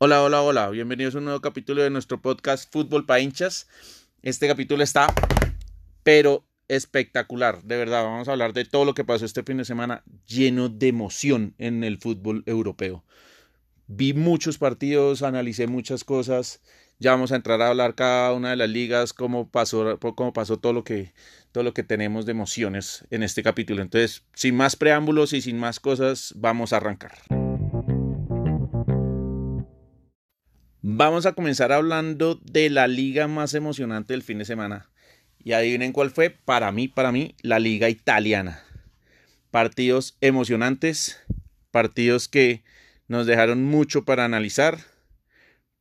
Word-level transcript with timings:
Hola, 0.00 0.22
hola, 0.22 0.42
hola. 0.42 0.68
Bienvenidos 0.68 1.14
a 1.14 1.18
un 1.18 1.24
nuevo 1.24 1.40
capítulo 1.40 1.82
de 1.82 1.88
nuestro 1.88 2.20
podcast 2.20 2.70
Fútbol 2.70 3.06
para 3.06 3.20
hinchas. 3.20 3.68
Este 4.20 4.46
capítulo 4.46 4.82
está, 4.82 5.06
pero 6.02 6.44
espectacular. 6.68 7.62
De 7.62 7.78
verdad, 7.78 8.04
vamos 8.04 8.28
a 8.28 8.32
hablar 8.32 8.52
de 8.52 8.66
todo 8.66 8.84
lo 8.84 8.92
que 8.92 9.04
pasó 9.04 9.24
este 9.24 9.42
fin 9.42 9.56
de 9.56 9.64
semana 9.64 10.04
lleno 10.26 10.68
de 10.68 10.88
emoción 10.88 11.54
en 11.56 11.84
el 11.84 11.98
fútbol 11.98 12.42
europeo. 12.44 13.04
Vi 13.86 14.12
muchos 14.12 14.58
partidos, 14.58 15.22
analicé 15.22 15.66
muchas 15.66 16.04
cosas. 16.04 16.60
Ya 17.00 17.12
vamos 17.12 17.30
a 17.30 17.36
entrar 17.36 17.62
a 17.62 17.68
hablar 17.68 17.94
cada 17.94 18.32
una 18.32 18.50
de 18.50 18.56
las 18.56 18.68
ligas, 18.68 19.12
cómo 19.12 19.48
pasó, 19.48 20.00
cómo 20.00 20.32
pasó 20.32 20.58
todo 20.58 20.72
lo 20.72 20.82
que 20.82 21.12
todo 21.52 21.62
lo 21.62 21.72
que 21.72 21.84
tenemos 21.84 22.26
de 22.26 22.32
emociones 22.32 23.06
en 23.10 23.22
este 23.22 23.44
capítulo. 23.44 23.82
Entonces, 23.82 24.24
sin 24.34 24.56
más 24.56 24.74
preámbulos 24.74 25.32
y 25.32 25.40
sin 25.40 25.58
más 25.58 25.78
cosas, 25.78 26.34
vamos 26.36 26.72
a 26.72 26.78
arrancar. 26.78 27.12
Vamos 30.82 31.24
a 31.26 31.32
comenzar 31.34 31.70
hablando 31.70 32.34
de 32.42 32.68
la 32.68 32.88
liga 32.88 33.28
más 33.28 33.54
emocionante 33.54 34.12
del 34.14 34.24
fin 34.24 34.38
de 34.38 34.44
semana. 34.44 34.90
Y 35.38 35.52
adivinen 35.52 35.92
cuál 35.92 36.10
fue, 36.10 36.30
para 36.30 36.72
mí, 36.72 36.88
para 36.88 37.12
mí, 37.12 37.36
la 37.42 37.60
liga 37.60 37.88
italiana. 37.88 38.60
Partidos 39.52 40.16
emocionantes, 40.20 41.20
partidos 41.70 42.26
que 42.26 42.64
nos 43.06 43.26
dejaron 43.26 43.64
mucho 43.64 44.04
para 44.04 44.24
analizar. 44.24 44.78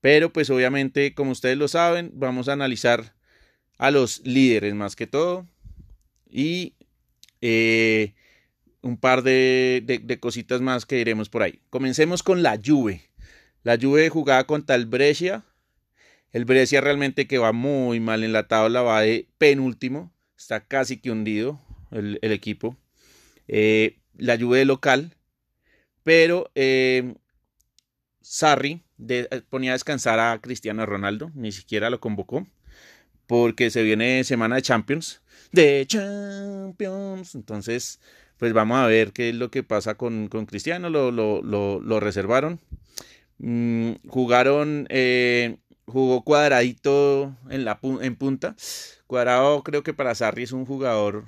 Pero 0.02 0.32
pues 0.32 0.50
obviamente, 0.50 1.14
como 1.14 1.32
ustedes 1.32 1.58
lo 1.58 1.68
saben, 1.68 2.12
vamos 2.14 2.48
a 2.50 2.54
analizar 2.54 3.16
a 3.78 3.92
los 3.92 4.26
líderes 4.26 4.74
más 4.74 4.96
que 4.96 5.08
todo. 5.08 5.48
Y 6.30 6.74
eh, 7.42 8.14
un 8.82 8.98
par 8.98 9.24
de, 9.24 10.18
cositas 10.20 10.62
más 10.62 10.86
que 10.86 11.00
iremos 11.00 11.30
por 11.30 11.44
ahí. 11.44 11.60
Comencemos 11.70 12.24
con 12.24 12.44
la 12.44 12.60
Juve. 12.64 13.02
La 13.64 13.78
Juve 13.80 14.10
jugaba 14.10 14.46
contra 14.46 14.76
el 14.76 14.86
Brescia. 14.86 15.44
El 16.32 16.46
Brescia 16.46 16.82
realmente 16.82 17.28
que 17.28 17.38
va 17.38 17.52
muy 17.52 18.00
mal 18.00 18.24
en 18.24 18.34
la 18.34 18.48
tabla, 18.48 18.82
va 18.82 19.02
de 19.02 19.28
penúltimo. 19.38 20.14
Está 20.38 20.66
casi 20.66 20.98
que 20.98 21.12
hundido 21.12 21.60
el, 21.92 22.20
equipo. 22.22 22.78
Eh, 23.48 23.98
la 24.16 24.38
Juve 24.38 24.66
local. 24.66 25.16
Pero 26.04 26.52
eh, 26.56 27.16
Sarri 28.22 28.84
ponía 29.50 29.72
a 29.72 29.74
descansar 29.74 30.20
a 30.20 30.40
Cristiano 30.40 30.86
Ronaldo. 30.86 31.32
Ni 31.34 31.52
siquiera 31.52 31.90
lo 31.90 32.00
convocó. 32.00 32.48
Porque 33.26 33.70
se 33.70 33.84
viene 33.84 34.24
semana 34.24 34.56
de 34.56 34.62
Champions. 34.62 35.22
De 35.52 35.86
Champions. 35.88 37.36
Entonces, 37.36 38.00
pues 38.38 38.54
vamos 38.54 38.78
a 38.78 38.88
ver 38.88 39.12
qué 39.12 39.30
es 39.30 39.36
lo 39.36 39.52
que 39.52 39.64
pasa 39.64 39.96
con, 39.96 40.28
Cristiano. 40.28 40.90
Lo, 40.90 41.12
lo, 41.12 41.42
lo 41.42 42.00
reservaron. 42.00 42.60
Mm, 43.40 43.94
jugaron, 44.08 44.88
eh, 44.90 45.58
jugó 45.86 46.24
cuadradito 46.24 47.36
en, 47.50 47.66
la, 47.66 47.80
en 48.02 48.16
punta. 48.16 48.56
Cuadrado 49.06 49.64
creo 49.64 49.84
que 49.84 49.94
para 49.94 50.16
Sarri 50.16 50.44
es 50.44 50.52
un 50.52 50.66
jugador 50.66 51.26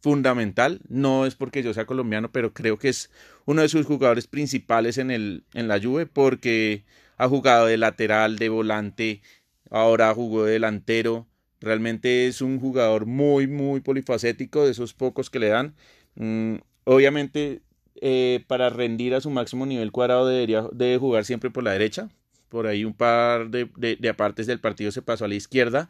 fundamental. 0.00 0.80
No 0.88 1.26
es 1.26 1.34
porque 1.34 1.62
yo 1.62 1.74
sea 1.74 1.86
colombiano, 1.86 2.30
pero 2.30 2.52
creo 2.52 2.78
que 2.78 2.88
es 2.90 3.10
uno 3.44 3.62
de 3.62 3.68
sus 3.68 3.86
jugadores 3.86 4.26
principales 4.26 4.98
en, 4.98 5.10
el, 5.10 5.44
en 5.54 5.68
la 5.68 5.80
Juve 5.80 6.06
porque 6.06 6.84
ha 7.18 7.28
jugado 7.28 7.66
de 7.66 7.76
lateral, 7.76 8.38
de 8.38 8.48
volante, 8.48 9.22
ahora 9.70 10.14
jugó 10.14 10.44
de 10.44 10.52
delantero. 10.52 11.26
Realmente 11.60 12.28
es 12.28 12.40
un 12.40 12.60
jugador 12.60 13.06
muy, 13.06 13.48
muy 13.48 13.80
polifacético, 13.80 14.64
de 14.64 14.70
esos 14.70 14.94
pocos 14.94 15.28
que 15.28 15.40
le 15.40 15.48
dan. 15.48 15.74
Mm, 16.14 16.56
obviamente 16.84 17.62
eh, 18.00 18.44
para 18.46 18.70
rendir 18.70 19.14
a 19.14 19.20
su 19.20 19.30
máximo 19.30 19.66
nivel 19.66 19.90
cuadrado 19.90 20.26
debería 20.28 20.62
de 20.72 20.96
jugar 20.98 21.24
siempre 21.24 21.50
por 21.50 21.64
la 21.64 21.72
derecha. 21.72 22.08
Por 22.48 22.66
ahí 22.66 22.84
un 22.84 22.94
par 22.94 23.50
de, 23.50 23.68
de, 23.76 24.08
apartes 24.08 24.46
del 24.46 24.60
partido 24.60 24.90
se 24.92 25.02
pasó 25.02 25.24
a 25.24 25.28
la 25.28 25.34
izquierda, 25.34 25.88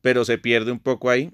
pero 0.00 0.24
se 0.24 0.38
pierde 0.38 0.72
un 0.72 0.78
poco 0.78 1.10
ahí. 1.10 1.32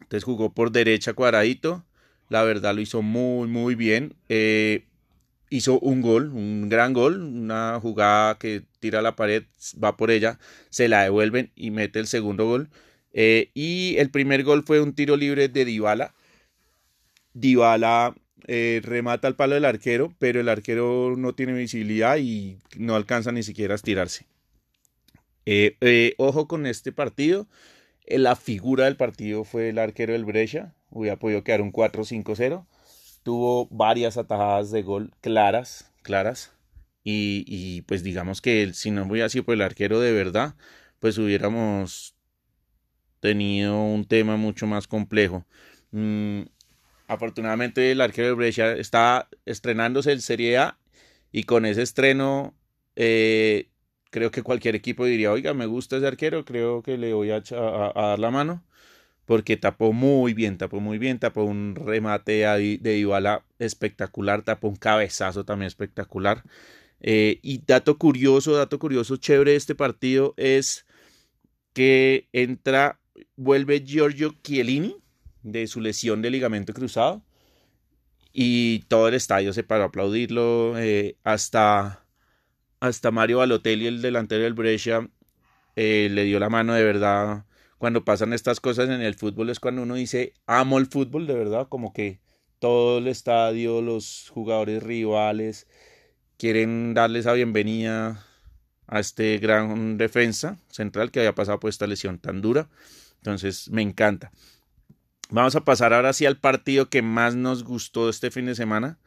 Entonces 0.00 0.24
jugó 0.24 0.52
por 0.52 0.72
derecha 0.72 1.14
cuadradito. 1.14 1.84
La 2.28 2.42
verdad 2.42 2.74
lo 2.74 2.80
hizo 2.80 3.02
muy, 3.02 3.48
muy 3.48 3.74
bien. 3.74 4.14
Eh, 4.28 4.84
hizo 5.50 5.78
un 5.80 6.02
gol, 6.02 6.30
un 6.32 6.68
gran 6.68 6.92
gol, 6.92 7.20
una 7.20 7.78
jugada 7.80 8.38
que 8.38 8.62
tira 8.80 9.00
a 9.00 9.02
la 9.02 9.16
pared, 9.16 9.44
va 9.82 9.96
por 9.96 10.10
ella, 10.10 10.38
se 10.70 10.88
la 10.88 11.02
devuelven 11.02 11.50
y 11.54 11.70
mete 11.70 11.98
el 11.98 12.06
segundo 12.06 12.46
gol. 12.46 12.68
Eh, 13.12 13.50
y 13.54 13.96
el 13.98 14.10
primer 14.10 14.44
gol 14.44 14.64
fue 14.66 14.80
un 14.80 14.94
tiro 14.94 15.16
libre 15.16 15.48
de 15.48 15.64
Dybala. 15.64 16.14
Dybala 17.34 18.14
eh, 18.46 18.80
remata 18.84 19.28
al 19.28 19.36
palo 19.36 19.54
del 19.54 19.64
arquero, 19.64 20.14
pero 20.18 20.40
el 20.40 20.48
arquero 20.48 21.14
no 21.16 21.34
tiene 21.34 21.52
visibilidad 21.52 22.18
y 22.18 22.58
no 22.76 22.94
alcanza 22.96 23.32
ni 23.32 23.42
siquiera 23.42 23.74
a 23.74 23.76
estirarse. 23.76 24.26
Eh, 25.46 26.14
ojo 26.18 26.46
con 26.46 26.66
este 26.66 26.92
partido. 26.92 27.46
la 28.06 28.36
figura 28.36 28.84
del 28.84 28.96
partido 28.96 29.44
fue 29.44 29.70
el 29.70 29.78
arquero 29.78 30.12
del 30.12 30.24
Brescia. 30.24 30.74
Hubiera 30.90 31.18
podido 31.18 31.42
quedar 31.44 31.60
un 31.62 31.72
4-5-0. 31.72 32.66
Tuvo 33.22 33.66
varias 33.70 34.16
atajadas 34.16 34.70
de 34.70 34.82
gol 34.82 35.12
claras, 35.20 35.92
claras. 36.02 36.52
Y, 37.10 37.82
pues 37.82 38.02
digamos 38.02 38.42
que 38.42 38.74
si 38.74 38.90
no 38.90 39.04
hubiera 39.04 39.30
sido 39.30 39.44
por 39.44 39.54
el 39.54 39.62
arquero 39.62 39.98
de 39.98 40.12
verdad, 40.12 40.56
pues 40.98 41.16
hubiéramos 41.16 42.14
tenido 43.20 43.80
un 43.80 44.04
tema 44.04 44.36
mucho 44.36 44.66
más 44.66 44.86
complejo. 44.86 45.46
Mm, 45.90 46.42
Afortunadamente 47.08 47.90
el 47.90 48.02
arquero 48.02 48.28
de 48.28 48.34
Brescia 48.34 48.72
está 48.72 49.28
estrenándose 49.46 50.12
en 50.12 50.20
Serie 50.20 50.58
A 50.58 50.78
y 51.32 51.44
con 51.44 51.64
ese 51.64 51.80
estreno 51.80 52.54
eh, 52.96 53.70
creo 54.10 54.30
que 54.30 54.42
cualquier 54.42 54.74
equipo 54.74 55.06
diría, 55.06 55.32
oiga, 55.32 55.54
me 55.54 55.64
gusta 55.64 55.96
ese 55.96 56.06
arquero, 56.06 56.44
creo 56.44 56.82
que 56.82 56.98
le 56.98 57.14
voy 57.14 57.30
a, 57.30 57.40
dar 57.40 58.18
la 58.18 58.30
mano 58.30 58.62
porque 59.28 59.58
tapó 59.58 59.92
muy 59.92 60.32
bien, 60.32 60.56
tapó 60.56 60.80
muy 60.80 60.96
bien, 60.96 61.18
tapó 61.18 61.44
un 61.44 61.74
remate 61.76 62.46
de 62.80 62.98
Ibala 62.98 63.44
espectacular, 63.58 64.40
tapó 64.40 64.68
un 64.68 64.76
cabezazo 64.76 65.44
también 65.44 65.66
espectacular. 65.66 66.44
Eh, 67.00 67.38
y 67.42 67.58
dato 67.58 67.98
curioso, 67.98 68.56
dato 68.56 68.78
curioso, 68.78 69.18
chévere 69.18 69.50
de 69.50 69.58
este 69.58 69.74
partido 69.74 70.32
es 70.38 70.86
que 71.74 72.26
entra, 72.32 73.00
vuelve 73.36 73.84
Giorgio 73.84 74.34
Chiellini, 74.42 74.96
de 75.42 75.66
su 75.66 75.82
lesión 75.82 76.22
de 76.22 76.30
ligamento 76.30 76.72
cruzado 76.72 77.22
y 78.32 78.78
todo 78.88 79.08
el 79.08 79.14
estadio 79.14 79.52
se 79.52 79.62
paró 79.62 79.82
a 79.82 79.86
aplaudirlo, 79.88 80.78
eh, 80.78 81.18
hasta, 81.22 82.06
hasta 82.80 83.10
Mario 83.10 83.38
Balotelli, 83.38 83.88
el 83.88 84.00
delantero 84.00 84.44
del 84.44 84.54
Brescia, 84.54 85.06
eh, 85.76 86.08
le 86.10 86.24
dio 86.24 86.40
la 86.40 86.48
mano 86.48 86.72
de 86.72 86.82
verdad. 86.82 87.44
Cuando 87.78 88.04
pasan 88.04 88.32
estas 88.32 88.60
cosas 88.60 88.88
en 88.88 89.00
el 89.00 89.14
fútbol 89.14 89.50
es 89.50 89.60
cuando 89.60 89.82
uno 89.82 89.94
dice, 89.94 90.34
amo 90.46 90.78
el 90.78 90.86
fútbol 90.86 91.26
de 91.26 91.34
verdad, 91.34 91.68
como 91.68 91.92
que 91.92 92.20
todo 92.58 92.98
el 92.98 93.06
estadio, 93.06 93.80
los 93.80 94.30
jugadores 94.30 94.82
rivales, 94.82 95.68
quieren 96.36 96.94
darle 96.94 97.20
esa 97.20 97.32
bienvenida 97.32 98.26
a 98.88 99.00
este 99.00 99.38
gran 99.38 99.96
defensa 99.96 100.58
central 100.70 101.10
que 101.10 101.20
había 101.20 101.34
pasado 101.34 101.60
por 101.60 101.70
esta 101.70 101.86
lesión 101.86 102.18
tan 102.18 102.40
dura. 102.40 102.68
Entonces 103.18 103.70
me 103.70 103.82
encanta. 103.82 104.32
Vamos 105.30 105.54
a 105.56 105.64
pasar 105.64 105.92
ahora 105.92 106.12
sí 106.12 106.26
al 106.26 106.38
partido 106.38 106.88
que 106.88 107.02
más 107.02 107.36
nos 107.36 107.62
gustó 107.62 108.08
este 108.08 108.30
fin 108.30 108.46
de 108.46 108.54
semana 108.54 108.98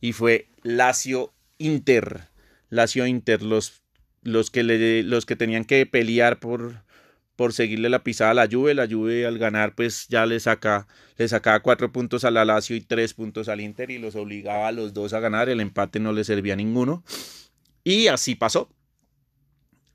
y 0.00 0.12
fue 0.12 0.48
Lazio 0.62 1.34
Inter. 1.58 2.28
Lazio 2.70 3.06
Inter, 3.06 3.42
los, 3.42 3.82
los, 4.22 4.50
que, 4.50 4.62
le, 4.62 5.02
los 5.02 5.26
que 5.26 5.36
tenían 5.36 5.64
que 5.64 5.84
pelear 5.84 6.40
por, 6.40 6.82
por 7.36 7.52
seguirle 7.52 7.88
la 7.88 8.02
pisada 8.02 8.32
a 8.32 8.34
la 8.34 8.48
Juve. 8.50 8.74
La 8.74 8.88
Juve 8.88 9.26
al 9.26 9.38
ganar 9.38 9.74
pues 9.74 10.08
ya 10.08 10.26
le, 10.26 10.40
saca, 10.40 10.88
le 11.16 11.28
sacaba 11.28 11.60
cuatro 11.60 11.92
puntos 11.92 12.24
a 12.24 12.30
la 12.30 12.44
Lazio 12.44 12.74
y 12.74 12.80
tres 12.80 13.14
puntos 13.14 13.48
al 13.48 13.60
Inter 13.60 13.90
y 13.90 13.98
los 13.98 14.16
obligaba 14.16 14.68
a 14.68 14.72
los 14.72 14.94
dos 14.94 15.12
a 15.12 15.20
ganar. 15.20 15.48
El 15.48 15.60
empate 15.60 16.00
no 16.00 16.12
le 16.12 16.24
servía 16.24 16.54
a 16.54 16.56
ninguno. 16.56 17.04
Y 17.84 18.08
así 18.08 18.34
pasó. 18.34 18.70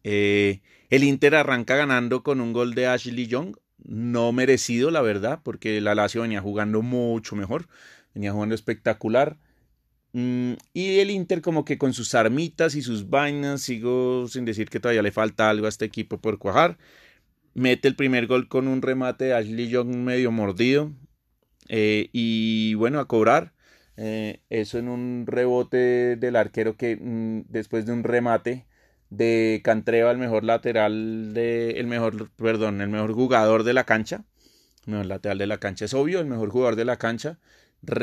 Eh, 0.04 0.62
el 0.89 1.04
Inter 1.04 1.36
arranca 1.36 1.75
ganando 1.75 2.24
con 2.24 2.42
un 2.42 2.54
gol 2.54 2.74
de 2.75 2.88
Ashley 2.88 3.27
Young 3.27 3.56
no 3.83 4.31
merecido, 4.31 4.92
la 4.92 5.01
verdad, 5.01 5.39
porque 5.44 5.81
la 5.81 5.95
Lazio 5.95 6.21
venía 6.21 6.42
jugando 6.42 6.81
mucho 6.81 7.36
mejor, 7.36 7.68
venía 8.13 8.31
jugando 8.31 8.56
espectacular. 8.56 9.38
Mm, 10.13 10.54
y 10.74 11.00
el 11.00 11.10
Inter 11.10 11.42
como 11.42 11.63
que 11.65 11.77
con 11.77 11.94
sus 11.94 12.13
armitas 12.15 12.75
y 12.75 12.81
sus 12.81 13.10
vainas, 13.10 13.62
sigo 13.62 14.27
sin 14.27 14.45
decir 14.45 14.69
que 14.69 14.80
todavía 14.80 15.01
le 15.01 15.12
falta 15.12 15.50
algo 15.50 15.65
a 15.65 15.69
este 15.69 15.86
equipo 15.86 16.19
por 16.19 16.38
cuajar. 16.38 16.77
Mete 17.53 17.88
el 17.88 17.95
primer 17.95 18.27
gol 18.27 18.48
con 18.48 18.68
un 18.68 18.81
remate 18.81 19.25
de 19.25 19.33
Ashley 19.33 19.68
Young 19.68 19.95
medio 19.98 20.31
mordido. 20.31 20.92
Eh, 21.68 22.09
y 22.13 22.74
bueno, 22.75 23.00
a 23.00 23.07
cobrar. 23.07 23.53
Eh, 23.98 24.42
eso 24.50 24.80
en 24.80 24.88
un 24.88 25.25
rebote 25.27 26.15
del 26.15 26.36
arquero 26.36 26.75
que 26.77 26.98
mm, 27.00 27.44
después 27.50 27.86
de 27.86 27.94
un 27.94 28.03
remate 28.03 28.65
de 29.09 29.62
Cantreva, 29.63 30.12
el 30.12 30.18
mejor 30.18 30.44
lateral 30.44 31.33
de, 31.33 31.71
el 31.71 31.88
mejor, 31.88 32.31
perdón, 32.31 32.81
el 32.81 32.89
mejor 32.89 33.13
jugador 33.13 33.63
de 33.63 33.74
la 33.74 33.83
cancha. 33.83 34.24
mejor 34.86 35.06
lateral 35.07 35.38
de 35.38 35.48
la 35.48 35.57
cancha. 35.59 35.86
Es 35.86 35.94
obvio, 35.94 36.19
el 36.19 36.27
mejor 36.27 36.50
jugador 36.50 36.75
de 36.75 36.86
la 36.86 36.98
cancha. 36.98 37.39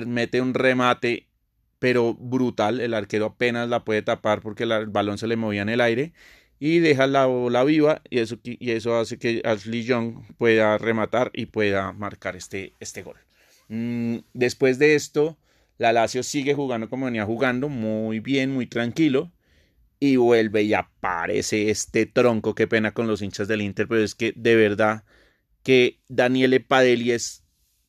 Mete 0.07 0.41
un 0.41 0.55
remate, 0.55 1.29
pero 1.79 2.15
brutal. 2.15 2.81
El 2.81 2.95
arquero 2.95 3.27
apenas 3.27 3.69
la 3.69 3.85
puede 3.85 4.03
tapar 4.03 4.41
porque 4.43 4.65
el 4.65 4.87
balón 4.89 5.19
se 5.19 5.27
le 5.27 5.37
movía 5.37 5.63
en 5.63 5.71
el 5.71 5.81
aire. 5.81 6.13
Y 6.61 6.81
deja 6.81 7.07
la 7.07 7.27
bola 7.27 7.63
viva 7.65 8.03
y 8.11 8.19
eso, 8.19 8.39
y 8.43 8.71
eso 8.73 8.97
hace 8.97 9.19
que 9.19 9.43
Ashley 9.45 9.85
Young 9.85 10.25
pueda 10.39 10.77
rematar 10.79 11.31
y 11.33 11.47
pueda 11.47 11.93
marcar 11.93 12.35
este, 12.35 12.75
este 12.81 13.03
gol. 13.03 13.17
Mm, 13.69 14.19
después 14.35 14.79
de 14.79 14.95
esto, 14.97 15.39
la 15.79 15.93
Lazio 15.93 16.23
sigue 16.23 16.55
jugando 16.55 16.91
como 16.91 17.07
venía 17.07 17.25
jugando, 17.25 17.69
muy 17.69 18.21
bien, 18.21 18.53
muy 18.53 18.67
tranquilo. 18.67 19.33
Y 20.01 20.17
vuelve 20.17 20.63
y 20.63 20.75
aparece 20.75 21.71
este 21.71 22.07
tronco. 22.07 22.55
Qué 22.55 22.69
pena 22.69 22.93
con 22.93 23.09
los 23.09 23.21
hinchas 23.23 23.49
del 23.49 23.63
Inter, 23.63 23.89
pero 23.89 24.03
es 24.03 24.15
que 24.15 24.33
de 24.37 24.55
verdad 24.55 25.05
que 25.65 26.01
Daniele 26.09 26.61
Padelli 26.61 27.13
es 27.13 27.45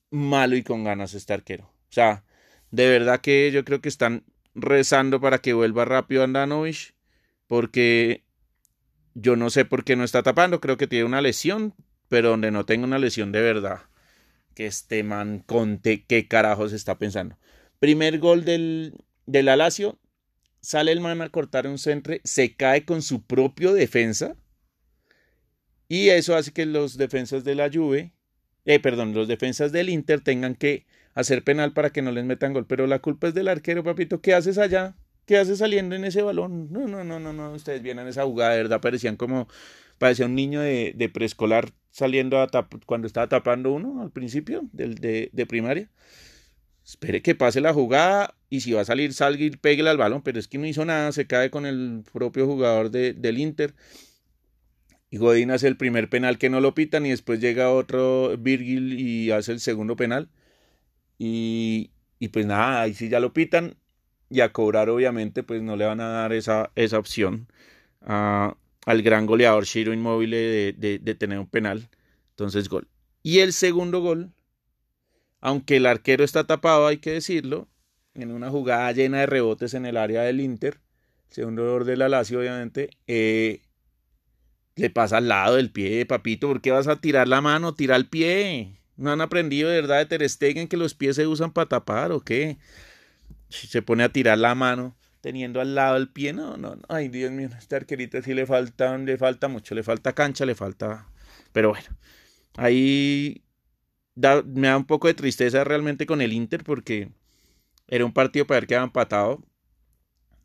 malo 0.09 0.55
y 0.55 0.63
con 0.63 0.83
ganas 0.83 1.13
este 1.13 1.33
arquero. 1.33 1.65
O 1.65 1.91
sea, 1.91 2.23
de 2.71 2.89
verdad 2.89 3.21
que 3.21 3.51
yo 3.51 3.63
creo 3.65 3.81
que 3.81 3.89
están 3.89 4.23
rezando 4.55 5.21
para 5.21 5.39
que 5.39 5.53
vuelva 5.53 5.85
rápido 5.85 6.23
Andanovic, 6.23 6.95
porque 7.47 8.23
yo 9.13 9.35
no 9.35 9.49
sé 9.49 9.65
por 9.65 9.83
qué 9.83 9.95
no 9.95 10.03
está 10.03 10.23
tapando, 10.23 10.61
creo 10.61 10.77
que 10.77 10.87
tiene 10.87 11.05
una 11.05 11.21
lesión, 11.21 11.73
pero 12.07 12.29
donde 12.29 12.51
no 12.51 12.65
tenga 12.65 12.85
una 12.85 12.99
lesión 12.99 13.31
de 13.31 13.41
verdad, 13.41 13.81
que 14.55 14.65
este 14.65 15.03
man 15.03 15.43
conte 15.45 16.05
qué 16.05 16.27
carajos 16.27 16.73
está 16.73 16.97
pensando. 16.97 17.37
Primer 17.79 18.19
gol 18.19 18.45
del, 18.45 18.95
del 19.25 19.49
Alacio, 19.49 19.99
sale 20.61 20.91
el 20.91 21.01
man 21.01 21.21
a 21.21 21.29
cortar 21.29 21.67
un 21.67 21.77
centre, 21.77 22.21
se 22.23 22.55
cae 22.55 22.85
con 22.85 23.01
su 23.01 23.23
propio 23.23 23.73
defensa, 23.73 24.35
y 25.89 26.09
eso 26.09 26.35
hace 26.35 26.53
que 26.53 26.67
los 26.67 26.97
defensas 26.97 27.43
de 27.43 27.55
la 27.55 27.69
Juve, 27.73 28.13
eh, 28.65 28.79
perdón, 28.79 29.15
los 29.15 29.27
defensas 29.27 29.71
del 29.71 29.89
Inter 29.89 30.21
tengan 30.21 30.53
que 30.53 30.85
hacer 31.15 31.43
penal 31.43 31.73
para 31.73 31.89
que 31.89 32.03
no 32.03 32.11
les 32.11 32.23
metan 32.23 32.53
gol. 32.53 32.67
Pero 32.67 32.85
la 32.85 32.99
culpa 32.99 33.27
es 33.27 33.33
del 33.33 33.47
arquero, 33.47 33.83
papito. 33.83 34.21
¿Qué 34.21 34.35
haces 34.35 34.59
allá? 34.59 34.95
¿Qué 35.29 35.37
haces 35.37 35.59
saliendo 35.59 35.95
en 35.95 36.05
ese 36.05 36.23
balón? 36.23 36.69
No, 36.71 36.87
no, 36.87 37.03
no, 37.03 37.19
no, 37.19 37.31
no. 37.31 37.51
Ustedes 37.51 37.83
vienen 37.83 38.07
esa 38.07 38.25
jugada, 38.25 38.53
de 38.53 38.63
verdad, 38.63 38.81
parecían 38.81 39.15
como, 39.15 39.47
parecía 39.99 40.25
un 40.25 40.33
niño 40.33 40.59
de, 40.59 40.93
de 40.95 41.07
preescolar 41.07 41.71
saliendo 41.91 42.43
cuando 42.87 43.05
estaba 43.05 43.29
tapando 43.29 43.71
uno 43.71 44.01
al 44.01 44.09
principio 44.09 44.67
del, 44.71 44.95
de, 44.95 45.29
de 45.31 45.45
primaria. 45.45 45.87
Espere 46.83 47.21
que 47.21 47.35
pase 47.35 47.61
la 47.61 47.75
jugada 47.75 48.33
y 48.49 48.61
si 48.61 48.71
va 48.71 48.81
a 48.81 48.85
salir, 48.85 49.13
salga 49.13 49.43
y 49.43 49.51
pégale 49.51 49.91
al 49.91 49.97
balón, 49.97 50.23
pero 50.23 50.39
es 50.39 50.47
que 50.47 50.57
no 50.57 50.65
hizo 50.65 50.83
nada, 50.83 51.11
se 51.11 51.27
cae 51.27 51.51
con 51.51 51.67
el 51.67 52.01
propio 52.11 52.47
jugador 52.47 52.89
de, 52.89 53.13
del 53.13 53.37
Inter. 53.37 53.75
Y 55.11 55.17
Godín 55.17 55.51
hace 55.51 55.67
el 55.67 55.77
primer 55.77 56.09
penal 56.09 56.39
que 56.39 56.49
no 56.49 56.59
lo 56.59 56.73
pitan 56.73 57.05
y 57.05 57.11
después 57.11 57.39
llega 57.39 57.69
otro 57.69 58.35
Virgil 58.35 58.99
y 58.99 59.29
hace 59.29 59.51
el 59.51 59.59
segundo 59.59 59.95
penal. 59.95 60.31
Y, 61.19 61.91
y 62.17 62.29
pues 62.29 62.47
nada, 62.47 62.81
ahí 62.81 62.95
sí 62.95 63.09
ya 63.09 63.19
lo 63.19 63.31
pitan 63.31 63.75
y 64.29 64.41
a 64.41 64.51
cobrar 64.51 64.89
obviamente 64.89 65.43
pues 65.43 65.61
no 65.61 65.75
le 65.75 65.85
van 65.85 66.01
a 66.01 66.09
dar 66.09 66.33
esa, 66.33 66.71
esa 66.75 66.99
opción 66.99 67.47
al 68.01 69.01
gran 69.03 69.25
goleador 69.25 69.65
Shiro 69.65 69.93
Inmóvil 69.93 70.31
de, 70.31 70.75
de, 70.77 70.99
de 70.99 71.15
tener 71.15 71.39
un 71.39 71.47
penal. 71.47 71.89
Entonces 72.31 72.69
gol. 72.69 72.87
Y 73.21 73.39
el 73.39 73.53
segundo 73.53 74.01
gol, 74.01 74.31
aunque 75.41 75.77
el 75.77 75.85
arquero 75.85 76.23
está 76.23 76.45
tapado, 76.45 76.87
hay 76.87 76.97
que 76.97 77.11
decirlo, 77.11 77.67
en 78.13 78.31
una 78.31 78.49
jugada 78.49 78.91
llena 78.91 79.19
de 79.19 79.25
rebotes 79.25 79.73
en 79.73 79.85
el 79.85 79.97
área 79.97 80.21
del 80.21 80.39
Inter, 80.39 80.79
segundo 81.29 81.69
gol 81.69 81.85
de 81.85 81.97
la 81.97 82.09
Lazio 82.09 82.39
obviamente, 82.39 82.89
eh, 83.07 83.61
le 84.75 84.89
pasa 84.89 85.17
al 85.17 85.27
lado 85.27 85.55
del 85.55 85.71
pie, 85.71 86.05
papito, 86.05 86.47
¿por 86.47 86.61
qué 86.61 86.71
vas 86.71 86.87
a 86.87 86.95
tirar 87.01 87.27
la 87.27 87.41
mano? 87.41 87.73
Tira 87.73 87.95
el 87.95 88.07
pie. 88.07 88.79
¿No 88.95 89.11
han 89.11 89.21
aprendido 89.21 89.69
de 89.69 89.81
verdad 89.81 89.99
de 89.99 90.05
Ter 90.05 90.29
Stegen 90.29 90.67
que 90.67 90.77
los 90.77 90.93
pies 90.93 91.15
se 91.15 91.27
usan 91.27 91.51
para 91.51 91.69
tapar 91.69 92.11
o 92.11 92.21
qué? 92.21 92.57
Se 93.49 93.81
pone 93.81 94.03
a 94.03 94.09
tirar 94.09 94.37
la 94.37 94.55
mano 94.55 94.95
teniendo 95.21 95.59
al 95.59 95.75
lado 95.75 95.97
el 95.97 96.09
pie, 96.09 96.33
no, 96.33 96.57
no, 96.57 96.75
no. 96.75 96.81
ay 96.87 97.09
Dios 97.09 97.31
mío, 97.31 97.49
a 97.53 97.57
esta 97.57 97.75
arquerita 97.75 98.21
sí 98.21 98.33
le 98.33 98.45
falta, 98.45 98.97
le 98.97 99.17
falta 99.17 99.47
mucho, 99.47 99.75
le 99.75 99.83
falta 99.83 100.13
cancha, 100.13 100.45
le 100.45 100.55
falta, 100.55 101.09
pero 101.51 101.69
bueno, 101.69 101.89
ahí 102.55 103.43
me 104.15 104.67
da 104.67 104.77
un 104.77 104.85
poco 104.85 105.07
de 105.07 105.13
tristeza 105.13 105.63
realmente 105.63 106.05
con 106.05 106.21
el 106.21 106.33
Inter 106.33 106.63
porque 106.63 107.11
era 107.87 108.05
un 108.05 108.13
partido 108.13 108.45
para 108.45 108.61
ver 108.61 108.67
que 108.67 108.75
había 108.75 108.85
empatado, 108.85 109.43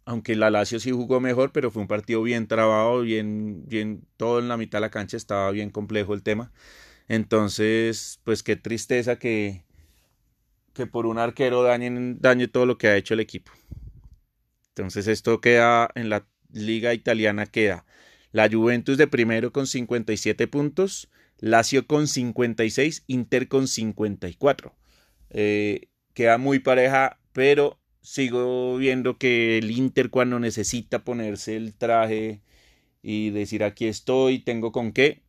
aunque 0.06 0.36
la 0.36 0.50
Lazio 0.50 0.80
sí 0.80 0.90
jugó 0.90 1.20
mejor, 1.20 1.52
pero 1.52 1.70
fue 1.70 1.82
un 1.82 1.88
partido 1.88 2.22
bien 2.22 2.46
trabado, 2.46 3.02
bien, 3.02 3.64
bien, 3.66 4.06
todo 4.16 4.38
en 4.38 4.48
la 4.48 4.56
mitad 4.56 4.78
de 4.78 4.82
la 4.82 4.90
cancha 4.90 5.16
estaba 5.16 5.50
bien 5.50 5.70
complejo 5.70 6.14
el 6.14 6.22
tema. 6.22 6.52
Entonces, 7.08 8.20
pues 8.24 8.42
qué 8.42 8.56
tristeza 8.56 9.18
que, 9.18 9.64
que 10.74 10.86
por 10.86 11.06
un 11.06 11.18
arquero 11.18 11.62
dañen, 11.62 12.18
dañe 12.20 12.48
todo 12.48 12.66
lo 12.66 12.76
que 12.76 12.88
ha 12.88 12.96
hecho 12.96 13.14
el 13.14 13.20
equipo. 13.20 13.52
Entonces 14.68 15.06
esto 15.06 15.40
queda 15.40 15.88
en 15.94 16.10
la 16.10 16.26
liga 16.52 16.92
italiana, 16.92 17.46
queda 17.46 17.86
la 18.32 18.50
Juventus 18.50 18.98
de 18.98 19.06
primero 19.06 19.52
con 19.52 19.68
57 19.68 20.48
puntos, 20.48 21.08
Lazio 21.38 21.86
con 21.86 22.08
56, 22.08 23.04
Inter 23.06 23.46
con 23.46 23.68
54. 23.68 24.74
Eh, 25.30 25.88
queda 26.14 26.36
muy 26.38 26.58
pareja, 26.58 27.20
pero 27.32 27.78
sigo 28.00 28.76
viendo 28.76 29.18
que 29.18 29.58
el 29.58 29.70
Inter 29.70 30.10
cuando 30.10 30.40
necesita 30.40 31.04
ponerse 31.04 31.56
el 31.56 31.74
traje 31.74 32.42
y 33.02 33.30
decir 33.30 33.62
aquí 33.62 33.86
estoy, 33.86 34.40
tengo 34.40 34.72
con 34.72 34.92
qué, 34.92 35.22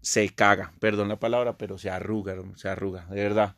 se 0.00 0.28
caga, 0.28 0.72
perdón 0.78 1.08
la 1.08 1.18
palabra, 1.18 1.58
pero 1.58 1.76
se 1.76 1.90
arruga, 1.90 2.36
se 2.54 2.68
arruga, 2.68 3.06
de 3.06 3.22
verdad. 3.22 3.56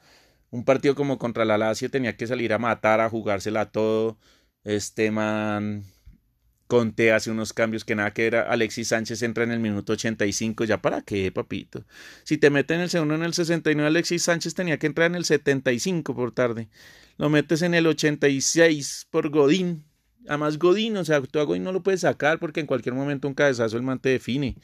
Un 0.50 0.64
partido 0.64 0.94
como 0.94 1.18
contra 1.18 1.44
la 1.44 1.58
Lazio 1.58 1.90
tenía 1.90 2.16
que 2.16 2.26
salir 2.26 2.52
a 2.52 2.58
matar, 2.58 3.00
a 3.00 3.10
jugársela 3.10 3.66
todo. 3.70 4.18
Este 4.64 5.10
man 5.10 5.84
Conte 6.66 7.12
hace 7.12 7.30
unos 7.30 7.52
cambios 7.52 7.84
que 7.84 7.94
nada 7.94 8.12
que 8.12 8.26
era. 8.26 8.42
Alexis 8.42 8.88
Sánchez 8.88 9.22
entra 9.22 9.44
en 9.44 9.52
el 9.52 9.60
minuto 9.60 9.92
85. 9.92 10.64
¿Ya 10.64 10.82
para 10.82 11.02
qué, 11.02 11.30
papito? 11.30 11.84
Si 12.24 12.38
te 12.38 12.50
meten 12.50 12.76
en 12.76 12.82
el 12.82 12.90
segundo 12.90 13.14
en 13.14 13.22
el 13.22 13.34
69, 13.34 13.86
Alexis 13.86 14.22
Sánchez 14.24 14.54
tenía 14.54 14.78
que 14.78 14.88
entrar 14.88 15.06
en 15.06 15.14
el 15.14 15.24
75 15.24 16.14
por 16.14 16.32
tarde. 16.32 16.68
Lo 17.18 17.30
metes 17.30 17.62
en 17.62 17.74
el 17.74 17.86
86 17.86 19.06
por 19.10 19.30
Godín. 19.30 19.84
Además, 20.26 20.58
Godín, 20.58 20.96
o 20.96 21.04
sea, 21.04 21.22
tú 21.22 21.38
a 21.38 21.44
Godín 21.44 21.62
no 21.62 21.72
lo 21.72 21.84
puedes 21.84 22.00
sacar 22.00 22.40
porque 22.40 22.58
en 22.58 22.66
cualquier 22.66 22.96
momento 22.96 23.28
un 23.28 23.34
cabezazo 23.34 23.76
el 23.76 23.84
man 23.84 24.00
te 24.00 24.08
define. 24.08 24.56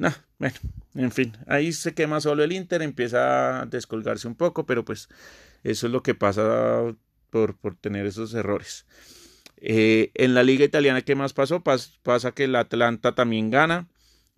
No, 0.00 0.10
bueno, 0.38 0.54
en 0.94 1.12
fin, 1.12 1.36
ahí 1.46 1.74
se 1.74 1.92
quema 1.92 2.22
solo 2.22 2.42
el 2.42 2.52
Inter, 2.52 2.80
empieza 2.80 3.60
a 3.60 3.66
descolgarse 3.66 4.26
un 4.26 4.34
poco, 4.34 4.64
pero 4.64 4.82
pues 4.82 5.10
eso 5.62 5.86
es 5.88 5.92
lo 5.92 6.02
que 6.02 6.14
pasa 6.14 6.96
por, 7.28 7.58
por 7.58 7.74
tener 7.74 8.06
esos 8.06 8.32
errores. 8.32 8.86
Eh, 9.58 10.10
en 10.14 10.32
la 10.32 10.42
liga 10.42 10.64
italiana, 10.64 11.02
¿qué 11.02 11.14
más 11.14 11.34
pasó? 11.34 11.62
pasa 11.62 12.32
que 12.32 12.44
el 12.44 12.56
Atlanta 12.56 13.14
también 13.14 13.50
gana. 13.50 13.88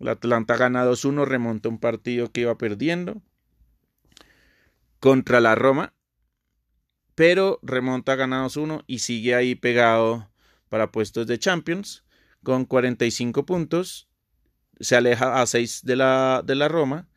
El 0.01 0.09
Atlanta 0.09 0.57
gana 0.57 0.85
2-1, 0.85 1.23
remonta 1.23 1.69
un 1.69 1.79
partido 1.79 2.29
que 2.29 2.41
iba 2.41 2.57
perdiendo 2.57 3.21
contra 4.99 5.39
la 5.39 5.55
Roma, 5.55 5.93
pero 7.15 7.61
remonta 7.63 8.15
gana 8.15 8.45
2-1 8.45 8.83
y 8.85 8.99
sigue 8.99 9.33
ahí 9.33 9.55
pegado 9.55 10.29
para 10.67 10.91
puestos 10.91 11.25
de 11.25 11.39
Champions 11.39 12.03
con 12.43 12.65
45 12.65 13.45
puntos. 13.45 14.09
Se 14.83 14.95
aleja 14.95 15.41
a 15.41 15.45
6 15.45 15.81
de 15.83 15.95
la, 15.95 16.43
de 16.45 16.55
la 16.55 16.67
Roma 16.67 17.07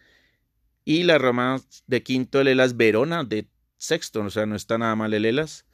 y 0.85 1.03
la 1.03 1.19
Roma 1.19 1.61
de 1.87 2.03
quinto, 2.03 2.41
el 2.41 2.49
Elas 2.49 2.77
Verona 2.77 3.25
de 3.25 3.49
sexto, 3.77 4.23
o 4.23 4.31
sea, 4.31 4.47
no 4.47 4.57
está 4.57 4.79
nada 4.79 4.97
mal 4.97 5.13
el 5.15 5.25
Elas. 5.25 5.67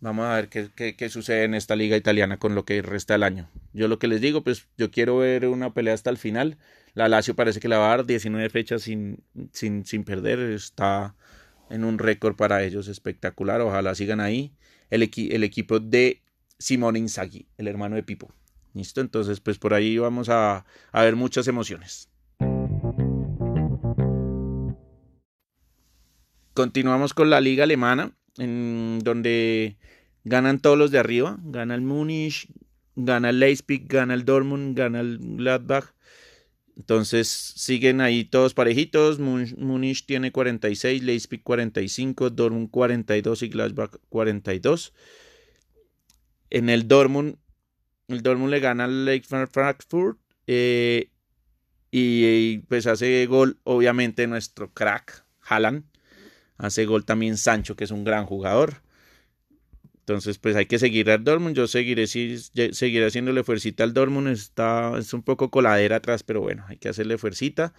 Vamos 0.00 0.26
a 0.26 0.34
ver 0.34 0.48
qué, 0.48 0.96
qué, 0.96 1.08
sucede 1.08 1.44
en 1.44 1.54
esta 1.54 1.76
liga 1.76 1.96
italiana 1.96 2.38
con 2.38 2.56
lo 2.56 2.64
que 2.64 2.82
resta 2.82 3.14
del 3.14 3.22
año. 3.22 3.48
Yo 3.72 3.86
lo 3.86 4.00
que 4.00 4.08
les 4.08 4.20
digo, 4.20 4.42
pues 4.42 4.66
yo 4.76 4.90
quiero 4.90 5.18
ver 5.18 5.46
una 5.46 5.72
pelea 5.74 5.94
hasta 5.94 6.10
el 6.10 6.16
final. 6.16 6.58
La 6.94 7.08
Lazio 7.08 7.36
parece 7.36 7.60
que 7.60 7.68
la 7.68 7.78
va 7.78 7.86
a 7.86 7.96
dar 7.96 8.06
19 8.06 8.50
fechas 8.50 8.82
sin, 8.82 9.22
sin, 9.52 9.86
sin 9.86 10.02
perder. 10.02 10.40
Está 10.40 11.14
en 11.70 11.84
un 11.84 11.98
récord 11.98 12.34
para 12.34 12.64
ellos 12.64 12.88
espectacular. 12.88 13.60
Ojalá 13.60 13.94
sigan 13.94 14.18
ahí. 14.18 14.52
El, 14.90 15.02
el 15.02 15.44
equipo 15.44 15.78
de 15.78 16.20
Simone 16.58 16.98
Inzaghi, 16.98 17.46
el 17.56 17.68
hermano 17.68 17.94
de 17.94 18.02
Pipo. 18.02 18.34
¿Listo? 18.74 19.00
Entonces, 19.00 19.40
pues 19.40 19.58
por 19.58 19.74
ahí 19.74 19.98
vamos 19.98 20.28
a, 20.28 20.64
a 20.92 21.02
ver 21.02 21.16
muchas 21.16 21.48
emociones. 21.48 22.08
Continuamos 26.54 27.14
con 27.14 27.30
la 27.30 27.40
liga 27.40 27.64
alemana, 27.64 28.16
en 28.36 29.00
donde 29.02 29.78
Ganan 30.24 30.60
todos 30.60 30.78
los 30.78 30.90
de 30.90 30.98
arriba. 30.98 31.38
Gana 31.42 31.74
el 31.74 31.80
Munich, 31.80 32.48
gana 32.94 33.30
el 33.30 33.40
Leipzig, 33.40 33.86
gana 33.88 34.14
el 34.14 34.24
Dortmund, 34.24 34.76
gana 34.76 35.00
el 35.00 35.18
Gladbach. 35.18 35.94
Entonces 36.76 37.28
siguen 37.28 38.00
ahí 38.00 38.24
todos 38.24 38.54
parejitos. 38.54 39.18
Munich 39.18 40.06
tiene 40.06 40.32
46, 40.32 41.02
Leipzig 41.02 41.42
45, 41.42 42.30
Dortmund 42.30 42.70
42 42.70 43.42
y 43.42 43.48
Gladbach 43.48 43.96
42. 44.08 44.92
En 46.50 46.68
el 46.68 46.86
Dortmund, 46.86 47.36
el 48.14 48.22
Dortmund 48.22 48.50
le 48.50 48.60
gana 48.60 48.84
al 48.84 49.04
Lake 49.04 49.26
Frankfurt. 49.26 50.18
Eh, 50.46 51.10
y, 51.90 52.58
pues 52.68 52.86
hace 52.86 53.26
gol, 53.26 53.58
obviamente, 53.64 54.26
nuestro 54.26 54.72
crack, 54.72 55.24
Haaland. 55.42 55.84
Hace 56.56 56.86
gol 56.86 57.04
también 57.04 57.36
Sancho, 57.36 57.76
que 57.76 57.84
es 57.84 57.90
un 57.90 58.04
gran 58.04 58.24
jugador. 58.24 58.82
Entonces, 60.00 60.38
pues 60.38 60.56
hay 60.56 60.66
que 60.66 60.78
seguir 60.78 61.10
al 61.10 61.22
Dortmund. 61.22 61.54
Yo 61.54 61.66
seguiré, 61.66 62.06
seguiré 62.06 63.06
haciéndole 63.06 63.44
fuercita 63.44 63.84
al 63.84 63.94
Dortmund. 63.94 64.28
Está, 64.28 64.98
es 64.98 65.12
un 65.12 65.22
poco 65.22 65.50
coladera 65.50 65.96
atrás, 65.96 66.22
pero 66.22 66.40
bueno, 66.40 66.64
hay 66.68 66.78
que 66.78 66.88
hacerle 66.88 67.18
fuercita. 67.18 67.72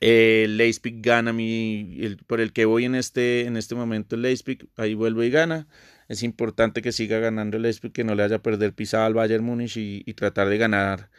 El 0.00 0.56
Leipzig 0.56 1.00
gana 1.00 1.32
mi, 1.32 2.16
por 2.26 2.40
el 2.40 2.52
que 2.52 2.64
voy 2.64 2.84
en 2.84 2.94
este, 2.94 3.46
en 3.46 3.56
este 3.56 3.74
momento 3.74 4.14
el 4.16 4.22
Leipzig, 4.22 4.68
ahí 4.76 4.94
vuelve 4.94 5.26
y 5.26 5.30
gana. 5.30 5.66
Es 6.08 6.22
importante 6.22 6.82
que 6.82 6.92
siga 6.92 7.18
ganando 7.18 7.56
el 7.56 7.64
Leipzig, 7.64 7.92
que 7.92 8.04
no 8.04 8.14
le 8.14 8.22
haya 8.22 8.42
perder 8.42 8.74
pisada 8.74 9.06
al 9.06 9.14
Bayern 9.14 9.44
Múnich 9.44 9.76
y, 9.76 10.02
y, 10.06 10.14
tratar 10.14 10.48
de 10.48 10.58
ganar 10.58 11.10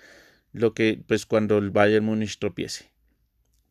lo 0.52 0.74
que, 0.74 1.04
pues 1.08 1.26
cuando 1.26 1.58
el 1.60 1.72
Bayern 1.72 2.06
Múnich 2.06 2.40
tropiece. 2.40 2.92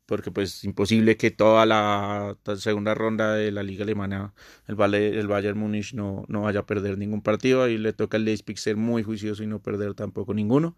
Porque 0.06 0.30
pues 0.30 0.54
es 0.54 0.64
imposible 0.64 1.18
que 1.18 1.30
toda 1.30 1.66
la 1.66 2.38
segunda 2.56 2.94
ronda 2.94 3.34
de 3.34 3.52
la 3.52 3.62
liga 3.62 3.84
alemana 3.84 4.32
el, 4.66 4.75
Bayern 4.76 5.58
Múnich 5.58 5.92
no, 5.92 6.25
no 6.28 6.42
vaya 6.42 6.60
a 6.60 6.66
perder 6.66 6.96
ningún 6.96 7.20
partido. 7.20 7.62
Ahí 7.62 7.76
le 7.76 7.92
toca 7.92 8.16
al 8.16 8.25
Leipzig 8.25 8.58
ser 8.58 8.76
muy 8.76 9.02
juicioso 9.02 9.42
y 9.42 9.46
no 9.46 9.60
perder 9.60 9.92
tampoco 9.94 10.32
ninguno. 10.32 10.76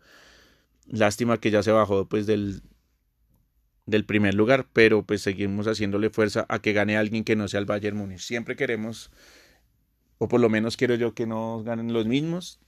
Lástima 0.89 1.39
que 1.39 1.53
ya 1.53 1.63
se 1.63 1.71
bajó 1.71 2.09
pues 2.09 2.27
del, 2.27 2.63
del 3.87 4.05
primer 4.05 4.35
lugar, 4.35 4.67
pero 4.73 5.05
pues 5.05 5.23
seguimos 5.23 5.69
haciéndole 5.69 6.11
fuerza 6.11 6.45
a 6.49 6.61
que 6.61 6.73
gane 6.73 6.97
alguien 6.97 7.23
que 7.23 7.37
no 7.37 7.47
sea 7.47 7.61
el 7.61 7.67
Bayern 7.67 7.97
Múnich. 7.97 8.23
Siempre 8.23 8.57
queremos, 8.57 9.13
o 10.21 10.29
por 10.29 10.39
lo 10.39 10.51
menos 10.51 10.77
quiero 10.77 10.95
yo 10.97 11.15
que 11.15 11.27
no 11.27 11.63
ganen 11.65 11.95
los 11.95 12.07
mismos, 12.07 12.61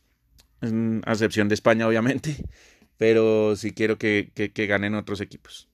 a 0.63 1.13
excepción 1.13 1.49
de 1.49 1.55
España 1.55 1.87
obviamente, 1.87 2.49
pero 2.97 3.55
sí 3.57 3.73
quiero 3.73 3.99
que, 3.99 4.33
que, 4.35 4.67
ganen 4.67 4.95
otros 4.95 5.21
equipos. 5.21 5.69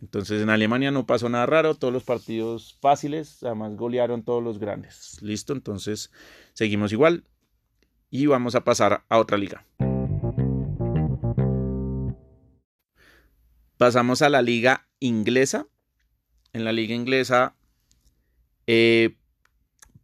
Entonces 0.00 0.42
en 0.42 0.50
Alemania 0.50 0.90
no 0.90 1.06
pasó 1.06 1.30
nada 1.30 1.46
raro, 1.46 1.74
todos 1.74 1.94
los 1.94 2.04
partidos 2.04 2.76
fáciles, 2.80 3.42
además 3.42 3.74
golearon 3.76 4.22
todos 4.22 4.44
los 4.44 4.58
grandes. 4.58 5.20
Listo, 5.22 5.54
entonces 5.54 6.12
seguimos 6.52 6.92
igual 6.92 7.24
y 8.10 8.26
vamos 8.26 8.54
a 8.54 8.62
pasar 8.62 9.04
a 9.08 9.18
otra 9.18 9.38
liga. 9.38 9.64
Pasamos 13.78 14.20
a 14.20 14.28
la 14.28 14.42
liga 14.42 14.88
inglesa. 15.00 15.66
En 16.52 16.64
la 16.64 16.72
liga 16.72 16.94
inglesa 16.94 17.54
eh, 18.66 19.16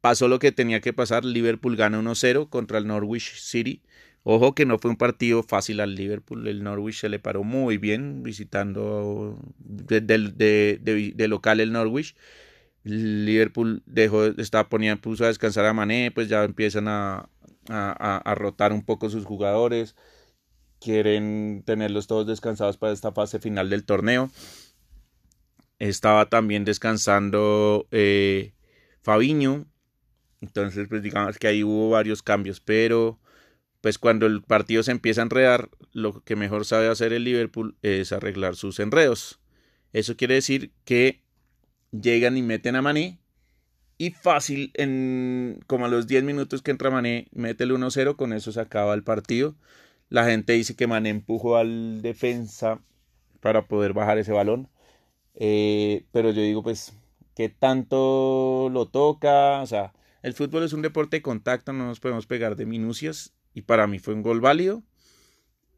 pasó 0.04 0.28
lo 0.28 0.38
que 0.38 0.52
tenía 0.52 0.82
que 0.82 0.92
pasar. 0.92 1.24
Liverpool 1.24 1.76
gana 1.76 1.98
1-0 1.98 2.50
contra 2.50 2.76
el 2.76 2.86
Norwich 2.86 3.38
City. 3.38 3.80
Ojo 4.22 4.54
que 4.54 4.66
no 4.66 4.78
fue 4.78 4.90
un 4.90 4.98
partido 4.98 5.42
fácil 5.42 5.80
al 5.80 5.94
Liverpool. 5.94 6.46
El 6.46 6.62
Norwich 6.62 7.00
se 7.00 7.08
le 7.08 7.18
paró 7.18 7.42
muy 7.42 7.78
bien 7.78 8.22
visitando 8.22 9.38
de, 9.60 11.26
local 11.26 11.60
el 11.60 11.72
Norwich. 11.72 12.16
Liverpool 12.82 13.82
dejó, 13.86 14.26
estaba 14.26 14.68
poniendo, 14.68 15.00
puso 15.00 15.24
a 15.24 15.28
descansar 15.28 15.64
a 15.64 15.72
Mané, 15.72 16.10
pues 16.10 16.28
ya 16.28 16.44
empiezan 16.44 16.86
a, 16.88 17.30
a 17.70 18.34
rotar 18.34 18.74
un 18.74 18.84
poco 18.84 19.08
sus 19.08 19.24
jugadores 19.24 19.96
quieren 20.80 21.62
tenerlos 21.64 22.06
todos 22.08 22.26
descansados 22.26 22.76
para 22.76 22.92
esta 22.92 23.12
fase 23.12 23.38
final 23.38 23.70
del 23.70 23.86
torneo. 23.86 24.30
Estaba 25.78 26.26
también 26.26 26.66
descansando 26.66 27.88
eh, 27.90 28.52
Fabiño. 29.00 29.64
Entonces, 30.46 30.88
pues 30.88 31.02
digamos 31.02 31.38
que 31.38 31.46
ahí 31.46 31.64
hubo 31.64 31.90
varios 31.90 32.22
cambios. 32.22 32.60
Pero, 32.60 33.18
pues 33.80 33.98
cuando 33.98 34.26
el 34.26 34.42
partido 34.42 34.82
se 34.82 34.92
empieza 34.92 35.22
a 35.22 35.24
enredar, 35.24 35.70
lo 35.92 36.20
que 36.22 36.36
mejor 36.36 36.64
sabe 36.64 36.88
hacer 36.88 37.12
el 37.12 37.24
Liverpool 37.24 37.76
es 37.82 38.12
arreglar 38.12 38.56
sus 38.56 38.78
enredos. 38.80 39.40
Eso 39.92 40.16
quiere 40.16 40.34
decir 40.34 40.72
que 40.84 41.22
llegan 41.92 42.36
y 42.36 42.42
meten 42.42 42.76
a 42.76 42.82
Mané. 42.82 43.18
Y 43.96 44.10
fácil, 44.10 44.72
en 44.74 45.60
como 45.66 45.86
a 45.86 45.88
los 45.88 46.06
10 46.06 46.24
minutos 46.24 46.62
que 46.62 46.72
entra 46.72 46.90
Mané, 46.90 47.28
mete 47.32 47.64
el 47.64 47.72
1-0, 47.72 48.16
con 48.16 48.32
eso 48.32 48.52
se 48.52 48.60
acaba 48.60 48.94
el 48.94 49.04
partido. 49.04 49.56
La 50.10 50.24
gente 50.26 50.52
dice 50.52 50.76
que 50.76 50.86
Mané 50.86 51.10
empujó 51.10 51.56
al 51.56 52.02
defensa 52.02 52.80
para 53.40 53.66
poder 53.66 53.92
bajar 53.94 54.18
ese 54.18 54.32
balón. 54.32 54.68
Eh, 55.34 56.04
pero 56.12 56.30
yo 56.30 56.42
digo, 56.42 56.62
pues, 56.62 56.94
¿qué 57.34 57.48
tanto 57.48 58.68
lo 58.72 58.86
toca? 58.88 59.60
O 59.62 59.66
sea, 59.66 59.92
el 60.24 60.32
fútbol 60.32 60.62
es 60.62 60.72
un 60.72 60.80
deporte 60.80 61.18
de 61.18 61.22
contacto, 61.22 61.74
no 61.74 61.84
nos 61.84 62.00
podemos 62.00 62.26
pegar 62.26 62.56
de 62.56 62.64
minucias. 62.64 63.34
Y 63.52 63.60
para 63.60 63.86
mí 63.86 63.98
fue 63.98 64.14
un 64.14 64.22
gol 64.22 64.40
válido. 64.40 64.82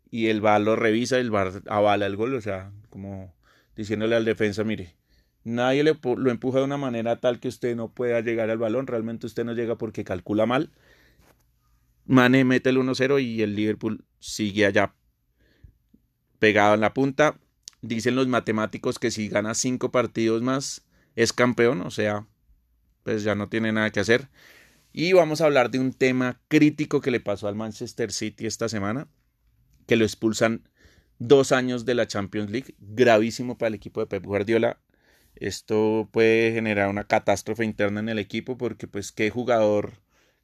Y 0.09 0.29
el 0.29 0.41
VAR 0.41 0.61
lo 0.61 0.77
revisa 0.77 1.19
el 1.19 1.33
VAR 1.33 1.63
avala 1.67 2.07
el 2.07 2.15
gol. 2.15 2.33
O 2.33 2.41
sea, 2.41 2.71
como 2.89 3.35
diciéndole 3.75 4.15
al 4.15 4.25
defensa, 4.25 4.63
mire, 4.63 4.95
nadie 5.43 5.83
le, 5.83 5.99
lo 6.01 6.31
empuja 6.31 6.61
de 6.61 6.65
una 6.65 6.77
manera 6.77 7.17
tal 7.17 7.41
que 7.41 7.49
usted 7.49 7.75
no 7.75 7.89
pueda 7.89 8.21
llegar 8.21 8.49
al 8.49 8.59
balón. 8.59 8.87
Realmente 8.87 9.27
usted 9.27 9.45
no 9.45 9.53
llega 9.53 9.79
porque 9.79 10.05
calcula 10.05 10.47
mal. 10.47 10.71
Mane 12.05 12.45
mete 12.45 12.71
el 12.71 12.79
1-0 12.79 13.21
y 13.21 13.43
el 13.43 13.57
Liverpool 13.57 14.05
sigue 14.21 14.65
allá 14.65 14.95
pegado 16.39 16.75
en 16.75 16.83
la 16.83 16.95
punta. 16.95 17.37
Dicen 17.83 18.15
los 18.15 18.29
matemáticos 18.29 19.01
que 19.01 19.11
si 19.11 19.29
gana 19.29 19.55
cinco 19.55 19.91
partidos 19.91 20.41
más 20.41 20.87
es 21.17 21.33
campeón, 21.33 21.81
o 21.81 21.91
sea, 21.91 22.29
pues 23.07 23.23
ya 23.23 23.37
no 23.37 23.49
tiene 23.49 23.71
nada 23.71 23.91
que 23.91 24.01
hacer. 24.01 24.29
Y 24.93 25.13
vamos 25.13 25.41
a 25.41 25.45
hablar 25.45 25.71
de 25.71 25.79
un 25.79 25.93
tema 25.93 26.41
crítico 26.49 27.01
que 27.01 27.13
le 27.13 27.21
pasó 27.21 27.47
al 27.47 27.55
Manchester 27.55 28.11
City 28.11 28.47
esta 28.47 28.69
semana, 28.69 29.07
que 29.87 29.95
lo 29.95 30.05
expulsan 30.05 30.69
dos 31.21 31.53
años 31.53 31.85
de 31.85 31.95
la 31.95 32.09
Champions 32.09 32.51
League, 32.51 32.75
gravísimo 32.81 33.59
para 33.59 33.69
el 33.69 33.75
equipo 33.75 34.01
de 34.01 34.09
Pep 34.09 34.25
Guardiola. 34.25 34.81
Esto 35.37 36.09
puede 36.11 36.51
generar 36.51 36.89
una 36.89 37.05
catástrofe 37.05 37.65
interna 37.65 38.01
en 38.01 38.09
el 38.09 38.19
equipo 38.19 38.59
porque 38.59 38.89
pues 38.89 39.13
qué 39.13 39.31
jugador 39.31 40.03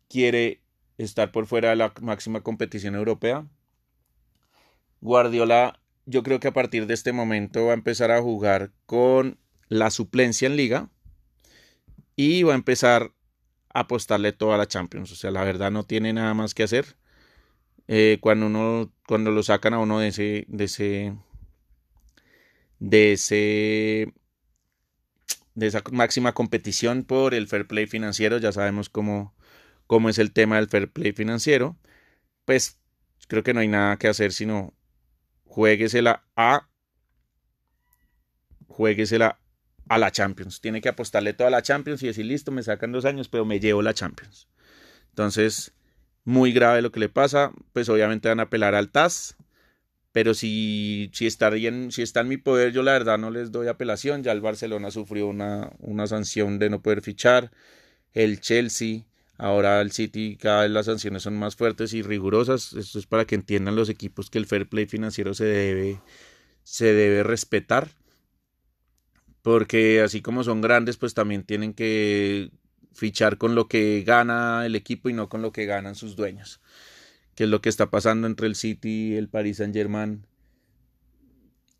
quiere 0.09 0.63
estar 0.99 1.33
por 1.33 1.47
fuera 1.47 1.71
de 1.71 1.77
la 1.77 1.93
máxima 2.01 2.43
competición 2.43 2.95
europea. 2.95 3.45
Guardiola, 5.01 5.81
yo 6.07 6.23
creo 6.23 6.39
que 6.39 6.47
a 6.47 6.53
partir 6.53 6.87
de 6.87 6.95
este 6.95 7.13
momento 7.13 7.65
va 7.65 7.73
a 7.73 7.75
empezar 7.75 8.13
a 8.13 8.23
jugar 8.23 8.71
con 8.87 9.41
la 9.67 9.91
suplencia 9.91 10.47
en 10.47 10.55
liga 10.55 10.91
y 12.23 12.43
va 12.45 12.53
a 12.53 12.57
empezar 12.57 13.13
a 13.75 13.81
apostarle 13.81 14.33
toda 14.33 14.59
la 14.59 14.69
Champions. 14.69 15.13
O 15.13 15.17
sea, 15.17 15.31
la 15.31 15.45
verdad 15.45 15.71
no 15.71 15.85
tiene 15.85 16.13
nada 16.13 16.35
más 16.35 16.55
que 16.55 16.63
hacer. 16.63 16.97
Eh, 17.89 18.19
cuando 18.21 18.47
uno, 18.47 18.93
cuando 19.09 19.31
lo 19.33 19.43
sacan 19.43 19.75
a 19.75 19.79
uno 19.81 19.99
de 19.99 20.09
ese, 20.09 20.45
de 20.49 20.65
ese, 20.65 21.17
de 22.79 23.13
ese, 23.13 24.15
de 25.55 25.67
esa 25.67 25.83
máxima 25.91 26.33
competición 26.33 27.05
por 27.05 27.35
el 27.35 27.49
fair 27.49 27.67
play 27.67 27.87
financiero, 27.87 28.39
ya 28.39 28.53
sabemos 28.53 28.89
cómo, 28.89 29.35
como 29.87 30.09
es 30.09 30.19
el 30.19 30.33
tema 30.33 30.57
del 30.57 30.69
fair 30.69 30.91
play 30.93 31.13
financiero, 31.13 31.77
pues 32.45 32.79
creo 33.29 33.43
que 33.43 33.55
no 33.55 33.61
hay 33.61 33.69
nada 33.69 33.99
que 33.99 34.09
hacer 34.09 34.33
sino 34.33 34.75
jueguesela 35.45 36.25
a 36.37 36.69
jueguesela 38.69 39.42
a 39.89 39.99
la 39.99 40.11
Champions. 40.11 40.61
Tiene 40.61 40.81
que 40.81 40.89
apostarle 40.89 41.33
toda 41.33 41.51
la 41.51 41.63
Champions 41.63 42.03
y 42.03 42.07
decir, 42.07 42.27
listo, 42.27 42.51
me 42.51 42.63
sacan 42.63 42.93
dos 42.93 43.05
años, 43.05 43.29
pero 43.29 43.45
me 43.45 43.61
llevo 43.61 43.83
la 43.83 43.95
Champions. 43.95 44.49
Entonces, 45.11 45.73
muy 46.25 46.53
grave 46.53 46.83
lo 46.83 46.93
que 46.93 47.01
le 47.01 47.09
pasa. 47.09 47.53
Pues 47.73 47.89
obviamente 47.89 48.29
van 48.29 48.41
a 48.41 48.45
apelar 48.45 48.75
al 48.75 48.91
TAS. 48.91 49.37
Pero 50.13 50.35
si, 50.35 51.11
si, 51.15 51.27
está, 51.27 51.49
bien, 51.51 51.91
si 51.91 52.03
está 52.03 52.21
en 52.21 52.29
mi 52.29 52.37
poder, 52.37 52.73
yo 52.73 52.83
la 52.83 52.93
verdad 52.93 53.19
no 53.19 53.31
les 53.31 53.51
doy 53.51 53.69
apelación. 53.69 54.23
Ya 54.23 54.33
el 54.33 54.41
Barcelona 54.41 54.91
sufrió 54.91 55.27
una, 55.27 55.73
una 55.79 56.07
sanción 56.07 56.59
de 56.59 56.71
no 56.71 56.83
poder 56.83 57.03
fichar. 57.03 57.51
El 58.13 58.41
Chelsea 58.41 59.05
Ahora 59.43 59.81
el 59.81 59.91
City 59.91 60.37
cada 60.41 60.63
vez 60.63 60.71
las 60.71 60.87
sanciones 60.87 61.25
son 61.25 61.37
más 61.37 61.57
fuertes 61.57 61.95
y 61.95 62.03
rigurosas. 62.03 62.75
Esto 62.75 63.01
es 63.01 63.07
para 63.07 63.25
que 63.25 63.35
entiendan 63.35 63.75
los 63.75 63.89
equipos 63.89 64.31
que 64.31 64.39
el 64.39 64.47
fair 64.47 64.69
play 64.69 64.87
financiero 64.87 65.35
se 65.35 65.45
debe, 65.45 66.01
se 66.63 66.93
debe 66.93 67.25
respetar. 67.25 67.89
Porque 69.43 70.01
así 70.01 70.23
como 70.23 70.45
son 70.45 70.61
grandes, 70.61 70.97
pues 70.97 71.15
también 71.15 71.45
tienen 71.45 71.75
que 71.75 72.51
fichar 72.93 73.39
con 73.39 73.55
lo 73.55 73.69
que 73.69 74.03
gana 74.07 74.65
el 74.67 74.77
equipo 74.77 75.09
y 75.09 75.13
no 75.13 75.29
con 75.29 75.43
lo 75.43 75.53
que 75.53 75.67
ganan 75.67 75.95
sus 75.95 76.17
dueños. 76.17 76.61
Que 77.35 77.45
es 77.45 77.51
lo 77.51 77.61
que 77.61 77.69
está 77.69 77.91
pasando 77.91 78.27
entre 78.27 78.47
el 78.47 78.55
City 78.55 79.13
y 79.13 79.17
el 79.17 79.29
Paris 79.29 79.59
Saint 79.59 79.75
Germain. 79.75 80.27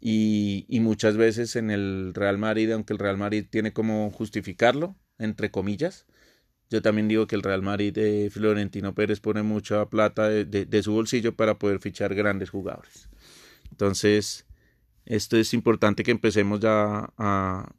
Y, 0.05 0.67
muchas 0.81 1.17
veces 1.17 1.55
en 1.55 1.71
el 1.71 2.13
Real 2.13 2.37
Madrid, 2.37 2.73
aunque 2.73 2.93
el 2.93 2.99
Real 2.99 3.17
Madrid 3.17 3.47
tiene 3.49 3.73
como 3.73 4.11
justificarlo, 4.11 4.97
entre 5.19 5.53
comillas, 5.53 6.07
yo 6.69 6.83
también 6.83 7.07
digo 7.07 7.29
que 7.29 7.37
el 7.37 7.43
Real 7.43 7.63
Madrid 7.63 7.93
de 7.93 8.29
Florentino 8.33 8.97
Pérez 8.97 9.21
pone 9.21 9.45
mucha 9.45 9.87
plata 9.87 10.29
de, 10.29 10.83
su 10.83 10.93
bolsillo 10.93 11.37
para 11.37 11.57
poder 11.57 11.79
fichar 11.79 12.17
grandes 12.17 12.51
jugadores. 12.51 13.09
Entonces, 13.71 14.45
esto 15.07 15.37
es 15.37 15.55
importante 15.55 16.03
que 16.03 16.11
empecemos 16.11 16.61
ya 16.61 17.13
a, 17.19 17.73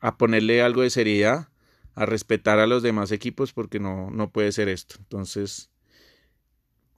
a 0.00 0.18
ponerle 0.18 0.62
algo 0.62 0.82
de 0.82 0.90
seriedad, 0.90 1.48
a 1.94 2.06
respetar 2.06 2.58
a 2.58 2.66
los 2.66 2.82
demás 2.82 3.12
equipos, 3.12 3.52
porque 3.52 3.80
no, 3.80 4.10
no 4.10 4.30
puede 4.30 4.52
ser 4.52 4.68
esto. 4.68 4.96
Entonces, 4.98 5.70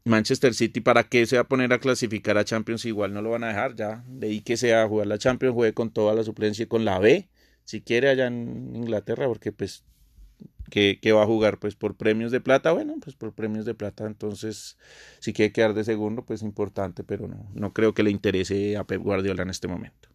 Manchester 0.04 0.54
City, 0.54 0.80
¿para 0.80 1.04
qué 1.04 1.26
se 1.26 1.36
va 1.36 1.42
a 1.42 1.48
poner 1.48 1.72
a 1.72 1.78
clasificar 1.78 2.38
a 2.38 2.44
Champions? 2.44 2.84
Igual 2.84 3.12
no 3.12 3.22
lo 3.22 3.30
van 3.30 3.44
a 3.44 3.48
dejar 3.48 3.76
ya. 3.76 4.04
De 4.08 4.28
ahí 4.28 4.40
que 4.40 4.56
sea 4.56 4.86
jugar 4.88 5.06
la 5.06 5.18
Champions, 5.18 5.54
juegue 5.54 5.74
con 5.74 5.90
toda 5.90 6.14
la 6.14 6.24
suplencia 6.24 6.64
y 6.64 6.66
con 6.66 6.84
la 6.84 6.98
B 6.98 7.28
si 7.68 7.82
quiere 7.82 8.08
allá 8.08 8.28
en 8.28 8.74
Inglaterra, 8.74 9.26
porque 9.26 9.52
pues 9.52 9.84
que, 10.70 11.12
va 11.12 11.22
a 11.22 11.26
jugar 11.26 11.58
pues 11.58 11.74
por 11.74 11.96
premios 11.96 12.30
de 12.32 12.40
plata, 12.40 12.72
bueno, 12.72 12.96
pues 13.02 13.16
por 13.16 13.32
premios 13.32 13.64
de 13.64 13.74
plata, 13.74 14.06
entonces 14.06 14.78
si 15.18 15.32
quiere 15.32 15.52
quedar 15.52 15.74
de 15.74 15.84
segundo, 15.84 16.24
pues 16.24 16.42
importante, 16.42 17.04
pero 17.04 17.26
no, 17.28 17.48
no 17.54 17.72
creo 17.72 17.94
que 17.94 18.02
le 18.02 18.10
interese 18.10 18.76
a 18.76 18.84
Pep 18.84 19.02
Guardiola 19.02 19.42
en 19.42 19.50
este 19.50 19.68
momento. 19.68 20.08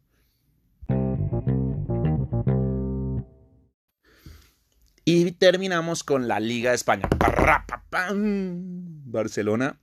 Y 5.05 5.31
terminamos 5.31 6.03
con 6.03 6.29
la 6.29 6.39
Liga 6.39 6.69
de 6.69 6.77
España. 6.77 7.09
Barcelona 9.05 9.79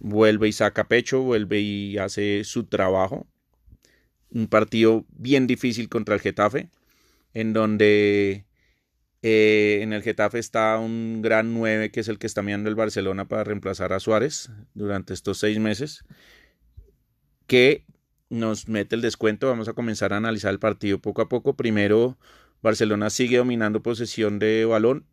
vuelve 0.00 0.48
y 0.48 0.52
saca 0.52 0.88
pecho, 0.88 1.22
vuelve 1.22 1.60
y 1.60 1.98
hace 1.98 2.42
su 2.42 2.64
trabajo. 2.64 3.28
Un 4.30 4.48
partido 4.48 5.04
bien 5.10 5.46
difícil 5.46 5.88
contra 5.88 6.14
el 6.14 6.20
Getafe, 6.20 6.68
en 7.32 7.52
donde 7.52 8.44
eh, 9.22 9.80
en 9.82 9.92
el 9.92 10.02
Getafe 10.02 10.38
está 10.38 10.78
un 10.78 11.20
gran 11.20 11.52
9 11.52 11.90
que 11.90 12.00
es 12.00 12.08
el 12.08 12.18
que 12.18 12.26
está 12.26 12.42
mirando 12.42 12.70
el 12.70 12.74
Barcelona 12.74 13.28
para 13.28 13.44
reemplazar 13.44 13.92
a 13.92 14.00
Suárez 14.00 14.50
durante 14.74 15.12
estos 15.12 15.38
seis 15.38 15.58
meses, 15.58 16.04
que 17.46 17.84
nos 18.30 18.68
mete 18.68 18.96
el 18.96 19.02
descuento. 19.02 19.48
Vamos 19.48 19.68
a 19.68 19.74
comenzar 19.74 20.12
a 20.12 20.16
analizar 20.16 20.52
el 20.52 20.58
partido 20.58 21.00
poco 21.00 21.22
a 21.22 21.28
poco. 21.28 21.54
Primero, 21.54 22.18
Barcelona 22.62 23.10
sigue 23.10 23.38
dominando 23.38 23.82
posesión 23.82 24.38
de 24.38 24.64
balón, 24.64 25.06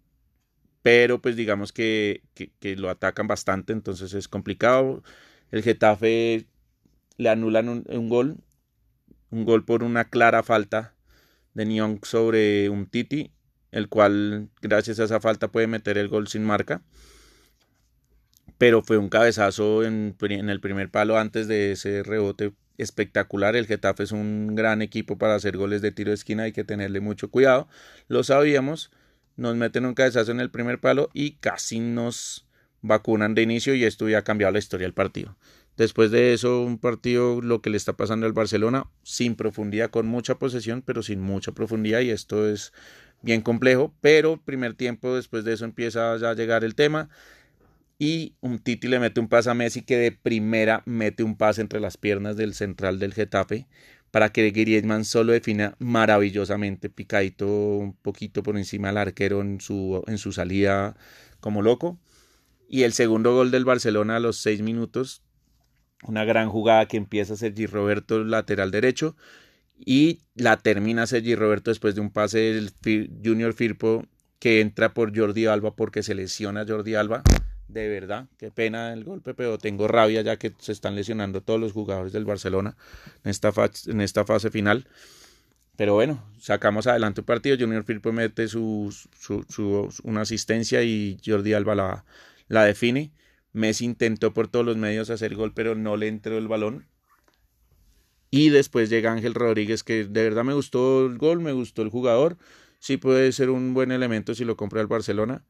pero 0.81 1.21
pues 1.21 1.35
digamos 1.35 1.73
que, 1.73 2.23
lo 2.61 2.89
atacan 2.89 3.27
bastante, 3.27 3.73
entonces 3.73 4.13
es 4.13 4.27
complicado. 4.29 5.03
El 5.51 5.63
Getafe 5.63 6.47
le 7.17 7.29
anulan 7.29 7.67
un, 7.69 7.83
un 7.89 8.09
gol, 8.09 8.37
un 9.31 9.43
gol 9.45 9.65
por 9.65 9.83
una 9.83 10.05
clara 10.05 10.43
falta 10.43 10.95
de 11.53 11.65
Nyong 11.65 12.05
sobre 12.05 12.69
un 12.69 12.85
Titi 12.87 13.33
el 13.71 13.89
cual 13.89 14.49
gracias 14.61 14.99
a 14.99 15.05
esa 15.05 15.19
falta 15.19 15.51
puede 15.51 15.67
meter 15.67 15.97
el 15.97 16.07
gol 16.07 16.27
sin 16.27 16.43
marca. 16.43 16.81
Pero 18.57 18.81
fue 18.81 18.97
un 18.97 19.09
cabezazo 19.09 19.83
en, 19.83 20.15
el 20.19 20.59
primer 20.59 20.89
palo 20.89 21.17
antes 21.17 21.47
de 21.47 21.73
ese 21.73 22.01
rebote 22.03 22.53
espectacular. 22.77 23.55
El 23.55 23.67
Getafe 23.67 24.03
es 24.03 24.11
un 24.11 24.55
gran 24.55 24.81
equipo 24.81 25.17
para 25.17 25.35
hacer 25.35 25.57
goles 25.57 25.81
de 25.81 25.91
tiro 25.91 26.09
de 26.09 26.15
esquina, 26.15 26.43
hay 26.43 26.53
que 26.53 26.63
tenerle 26.63 26.99
mucho 26.99 27.29
cuidado. 27.29 27.67
Lo 28.07 28.23
sabíamos, 28.23 28.91
nos 29.35 29.55
meten 29.55 29.85
un 29.85 29.93
cabezazo 29.93 30.31
en 30.31 30.39
el 30.39 30.49
primer 30.49 30.79
palo 30.79 31.09
y 31.13 31.33
casi 31.33 31.79
nos 31.79 32.47
vacunan 32.81 33.35
de 33.35 33.43
inicio 33.43 33.75
y 33.75 33.83
esto 33.83 34.07
ya 34.09 34.19
ha 34.19 34.23
cambiado 34.23 34.53
la 34.53 34.59
historia 34.59 34.85
del 34.85 34.93
partido. 34.93 35.37
Después 35.77 36.09
de 36.09 36.33
eso, 36.33 36.63
un 36.63 36.79
partido, 36.79 37.39
lo 37.39 37.61
que 37.61 37.69
le 37.69 37.77
está 37.77 37.93
pasando 37.93 38.25
al 38.25 38.33
Barcelona, 38.33 38.89
sin 39.03 39.35
profundidad, 39.35 39.91
con 39.91 40.07
mucha 40.07 40.39
posesión, 40.39 40.81
pero 40.81 41.03
sin 41.03 41.21
mucha 41.21 41.51
profundidad, 41.51 41.99
y 41.99 42.09
esto 42.09 42.49
es 42.49 42.73
bien 43.21 43.41
complejo, 43.41 43.93
pero 44.01 44.37
primer 44.43 44.73
tiempo 44.73 45.15
después 45.15 45.43
de 45.43 45.53
eso 45.53 45.65
empieza 45.65 46.15
ya 46.17 46.29
a 46.31 46.35
llegar 46.35 46.63
el 46.63 46.75
tema 46.75 47.09
y 47.99 48.35
un 48.41 48.59
Titi 48.59 48.87
le 48.87 48.99
mete 48.99 49.19
un 49.19 49.27
pase 49.27 49.49
a 49.49 49.53
Messi 49.53 49.81
que 49.81 49.97
de 49.97 50.11
primera 50.11 50.83
mete 50.85 51.23
un 51.23 51.35
pase 51.35 51.61
entre 51.61 51.79
las 51.79 51.97
piernas 51.97 52.37
del 52.37 52.53
central 52.53 52.99
del 52.99 53.13
Getafe 53.13 53.67
para 54.11 54.31
que 54.31 54.49
Griezmann 54.51 55.03
solo 55.03 55.33
defina 55.33 55.75
maravillosamente 55.79 56.89
picadito 56.89 57.47
un 57.47 57.93
poquito 57.93 58.43
por 58.43 58.57
encima 58.57 58.89
del 58.89 58.97
arquero 58.97 59.41
en 59.41 59.59
su, 59.59 60.03
en 60.07 60.17
su 60.17 60.31
salida 60.31 60.95
como 61.39 61.61
loco. 61.61 61.99
Y 62.69 62.83
el 62.83 62.93
segundo 62.93 63.33
gol 63.33 63.51
del 63.51 63.65
Barcelona 63.65 64.17
a 64.17 64.19
los 64.19 64.37
seis 64.37 64.61
minutos, 64.61 65.23
una 66.03 66.25
gran 66.25 66.49
jugada 66.49 66.87
que 66.87 66.97
empieza 66.97 67.35
Sergi 67.35 67.65
Roberto 67.65 68.23
lateral 68.23 68.71
derecho 68.71 69.15
y 69.77 70.21
la 70.35 70.57
termina 70.57 71.07
Sergi 71.07 71.35
Roberto 71.35 71.71
después 71.71 71.95
de 71.95 72.01
un 72.01 72.11
pase 72.11 72.39
del 72.39 72.71
Junior 73.23 73.53
Firpo 73.53 74.05
que 74.39 74.61
entra 74.61 74.93
por 74.93 75.17
Jordi 75.17 75.45
Alba 75.45 75.75
porque 75.75 76.03
se 76.03 76.15
lesiona 76.15 76.65
Jordi 76.67 76.95
Alba. 76.95 77.23
De 77.67 77.89
verdad, 77.89 78.27
qué 78.37 78.49
pena 78.49 78.93
el 78.93 79.03
golpe, 79.03 79.33
pero 79.33 79.57
tengo 79.57 79.87
rabia 79.87 80.21
ya 80.21 80.37
que 80.37 80.53
se 80.59 80.71
están 80.71 80.95
lesionando 80.95 81.41
todos 81.41 81.59
los 81.59 81.73
jugadores 81.73 82.13
del 82.13 82.23
Barcelona 82.23 82.77
en 83.23 83.31
esta, 83.31 83.51
fase, 83.51 83.91
en 83.91 83.99
esta 83.99 84.23
fase 84.23 84.49
final. 84.49 84.87
Pero 85.75 85.93
bueno, 85.93 86.23
sacamos 86.39 86.87
adelante 86.87 87.21
el 87.21 87.25
partido. 87.25 87.57
Junior 87.59 87.83
Firpo 87.83 88.11
mete 88.11 88.47
su, 88.47 88.95
su, 89.19 89.93
una 90.03 90.21
asistencia 90.21 90.81
y 90.81 91.19
Jordi 91.25 91.53
Alba 91.53 91.75
la, 91.75 92.05
la 92.47 92.63
define. 92.63 93.11
Messi 93.53 93.85
intentó 93.85 94.33
por 94.33 94.47
todos 94.47 94.65
los 94.65 94.77
medios 94.77 95.09
hacer 95.09 95.35
gol, 95.35 95.53
pero 95.53 95.75
no 95.75 95.97
le 95.97 96.07
entró 96.07 96.37
el 96.37 96.47
balón. 96.47 96.87
Y 98.29 98.49
después 98.49 98.89
llega 98.89 99.11
Ángel 99.11 99.33
Rodríguez, 99.33 99.83
que 99.83 100.03
de 100.05 100.23
verdad 100.23 100.43
me 100.43 100.53
gustó 100.53 101.05
el 101.05 101.17
gol, 101.17 101.39
me 101.39 101.53
gustó 101.53 101.81
el 101.81 101.89
jugador. 101.89 102.37
Sí 102.79 102.97
puede 102.97 103.31
ser 103.31 103.49
un 103.49 103.73
buen 103.73 103.91
elemento 103.91 104.35
si 104.35 104.45
lo 104.45 104.57
compra 104.57 104.81
el 104.81 104.87
Barcelona. 104.87 105.43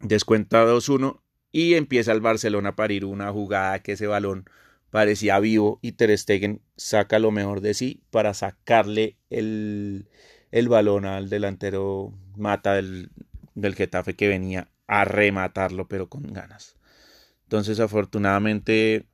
Descuenta 0.00 0.64
2-1 0.64 1.20
y 1.50 1.74
empieza 1.74 2.12
el 2.12 2.20
Barcelona 2.20 2.70
a 2.70 2.76
parir 2.76 3.04
una 3.04 3.30
jugada 3.32 3.80
que 3.80 3.92
ese 3.92 4.06
balón 4.06 4.44
parecía 4.90 5.40
vivo 5.40 5.78
y 5.82 5.92
Ter 5.92 6.16
Stegen 6.16 6.60
saca 6.76 7.18
lo 7.18 7.30
mejor 7.30 7.60
de 7.60 7.74
sí 7.74 8.02
para 8.10 8.34
sacarle 8.34 9.16
el, 9.30 10.08
el 10.50 10.68
balón 10.68 11.04
al 11.04 11.28
delantero 11.28 12.12
Mata 12.36 12.74
del, 12.74 13.10
del 13.54 13.74
Getafe 13.74 14.14
que 14.14 14.28
venía 14.28 14.68
a 14.86 15.04
rematarlo 15.04 15.88
pero 15.88 16.08
con 16.08 16.32
ganas. 16.32 16.76
Entonces 17.44 17.80
afortunadamente 17.80 19.06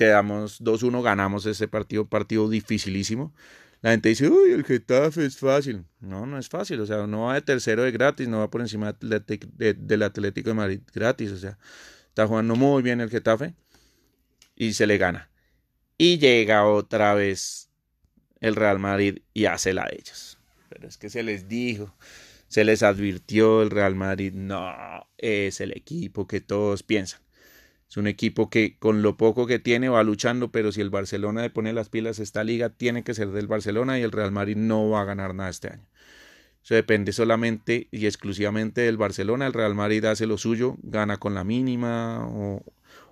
quedamos 0.00 0.62
2-1, 0.62 1.02
ganamos 1.02 1.44
ese 1.44 1.68
partido, 1.68 2.06
partido 2.06 2.48
dificilísimo. 2.48 3.34
La 3.82 3.90
gente 3.90 4.08
dice, 4.08 4.30
uy, 4.30 4.52
el 4.52 4.64
Getafe 4.64 5.26
es 5.26 5.36
fácil. 5.36 5.84
No, 6.00 6.24
no 6.24 6.38
es 6.38 6.48
fácil. 6.48 6.80
O 6.80 6.86
sea, 6.86 7.06
no 7.06 7.24
va 7.24 7.34
de 7.34 7.42
tercero 7.42 7.82
de 7.82 7.90
gratis, 7.90 8.26
no 8.26 8.38
va 8.38 8.48
por 8.48 8.62
encima 8.62 8.96
del 8.98 10.02
Atlético 10.02 10.48
de 10.48 10.54
Madrid 10.54 10.80
gratis. 10.94 11.32
O 11.32 11.36
sea, 11.36 11.58
está 12.08 12.26
jugando 12.26 12.56
muy 12.56 12.82
bien 12.82 13.02
el 13.02 13.10
Getafe 13.10 13.54
y 14.56 14.72
se 14.72 14.86
le 14.86 14.96
gana. 14.96 15.28
Y 15.98 16.16
llega 16.18 16.64
otra 16.64 17.12
vez 17.12 17.68
el 18.40 18.56
Real 18.56 18.78
Madrid 18.78 19.18
y 19.34 19.44
hace 19.44 19.74
la 19.74 19.84
de 19.84 19.96
ellos. 19.96 20.38
Pero 20.70 20.88
es 20.88 20.96
que 20.96 21.10
se 21.10 21.22
les 21.22 21.46
dijo, 21.46 21.94
se 22.48 22.64
les 22.64 22.82
advirtió 22.82 23.60
el 23.60 23.68
Real 23.68 23.94
Madrid, 23.94 24.32
no, 24.32 24.72
es 25.18 25.60
el 25.60 25.76
equipo 25.76 26.26
que 26.26 26.40
todos 26.40 26.82
piensan. 26.82 27.20
Es 27.90 27.96
un 27.96 28.06
equipo 28.06 28.50
que 28.50 28.76
con 28.78 29.02
lo 29.02 29.16
poco 29.16 29.48
que 29.48 29.58
tiene 29.58 29.88
va 29.88 30.04
luchando, 30.04 30.52
pero 30.52 30.70
si 30.70 30.80
el 30.80 30.90
Barcelona 30.90 31.42
le 31.42 31.50
pone 31.50 31.72
las 31.72 31.88
pilas 31.88 32.20
a 32.20 32.22
esta 32.22 32.44
liga, 32.44 32.68
tiene 32.68 33.02
que 33.02 33.14
ser 33.14 33.32
del 33.32 33.48
Barcelona 33.48 33.98
y 33.98 34.02
el 34.02 34.12
Real 34.12 34.30
Madrid 34.30 34.56
no 34.56 34.88
va 34.90 35.00
a 35.00 35.04
ganar 35.04 35.34
nada 35.34 35.50
este 35.50 35.70
año. 35.70 35.84
Eso 36.62 36.76
depende 36.76 37.10
solamente 37.10 37.88
y 37.90 38.06
exclusivamente 38.06 38.82
del 38.82 38.96
Barcelona. 38.96 39.48
El 39.48 39.54
Real 39.54 39.74
Madrid 39.74 40.04
hace 40.04 40.26
lo 40.28 40.38
suyo, 40.38 40.76
gana 40.82 41.16
con 41.16 41.34
la 41.34 41.42
mínima 41.42 42.28
o, 42.28 42.62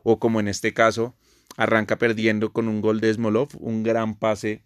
o 0.05 0.21
como 0.21 0.39
en 0.39 0.47
este 0.47 0.73
caso, 0.73 1.17
arranca 1.57 1.99
perdiendo 1.99 2.53
con 2.53 2.69
un 2.69 2.81
gol 2.81 3.01
de 3.01 3.13
Smolov, 3.13 3.49
un 3.59 3.83
gran 3.83 4.17
pase 4.17 4.63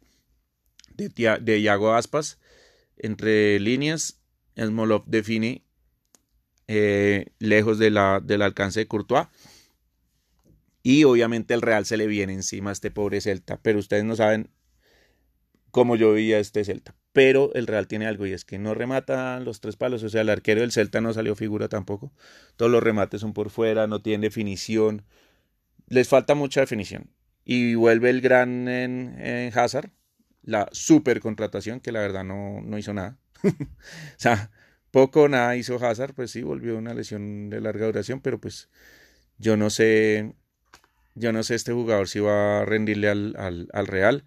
de, 0.94 1.38
de 1.40 1.58
Iago 1.58 1.94
Aspas 1.94 2.38
entre 2.98 3.58
líneas. 3.60 4.20
Smolov 4.58 5.04
define 5.06 5.62
eh, 6.68 7.28
lejos 7.38 7.78
de 7.78 7.90
la, 7.90 8.20
del 8.20 8.42
alcance 8.42 8.80
de 8.80 8.88
Courtois 8.88 9.28
y 10.82 11.04
obviamente 11.04 11.54
el 11.54 11.62
Real 11.62 11.86
se 11.86 11.96
le 11.96 12.06
viene 12.06 12.32
encima 12.32 12.70
a 12.70 12.72
este 12.72 12.90
pobre 12.90 13.20
Celta. 13.20 13.60
Pero 13.62 13.78
ustedes 13.78 14.04
no 14.04 14.16
saben 14.16 14.50
cómo 15.70 15.96
yo 15.96 16.12
veía 16.12 16.38
este 16.38 16.64
Celta. 16.64 16.94
Pero 17.12 17.52
el 17.54 17.66
Real 17.66 17.86
tiene 17.86 18.06
algo 18.06 18.26
y 18.26 18.32
es 18.32 18.44
que 18.44 18.58
no 18.58 18.74
remata 18.74 19.38
los 19.40 19.60
tres 19.60 19.76
palos. 19.76 20.02
O 20.02 20.08
sea, 20.08 20.22
el 20.22 20.28
arquero 20.28 20.60
del 20.60 20.72
Celta 20.72 21.00
no 21.00 21.12
salió 21.12 21.36
figura 21.36 21.68
tampoco. 21.68 22.12
Todos 22.56 22.72
los 22.72 22.82
remates 22.82 23.20
son 23.20 23.32
por 23.32 23.50
fuera, 23.50 23.86
no 23.86 24.02
tienen 24.02 24.22
definición. 24.22 25.04
Les 25.88 26.08
falta 26.08 26.34
mucha 26.34 26.60
definición. 26.60 27.10
Y 27.44 27.74
vuelve 27.74 28.10
el 28.10 28.20
gran 28.20 28.68
en, 28.68 29.50
Hazard, 29.54 29.90
la 30.42 30.68
super 30.72 31.20
contratación, 31.20 31.80
que 31.80 31.92
la 31.92 32.00
verdad 32.00 32.24
no, 32.24 32.60
no 32.62 32.78
hizo 32.78 32.94
nada. 32.94 33.18
o 33.44 33.48
sea, 34.16 34.50
poco 34.90 35.28
nada 35.28 35.56
hizo 35.56 35.76
Hazard, 35.84 36.14
pues 36.14 36.30
sí, 36.30 36.42
volvió 36.42 36.76
una 36.78 36.94
lesión 36.94 37.50
de 37.50 37.60
larga 37.60 37.86
duración, 37.86 38.20
pero 38.20 38.40
pues 38.40 38.68
yo 39.38 39.56
no 39.56 39.70
sé 39.70 40.34
yo 41.14 41.32
no 41.32 41.42
sé 41.42 41.54
este 41.54 41.72
jugador 41.72 42.08
si 42.08 42.20
va 42.20 42.60
a 42.60 42.64
rendirle 42.64 43.08
al, 43.08 43.86
Real. 43.86 44.24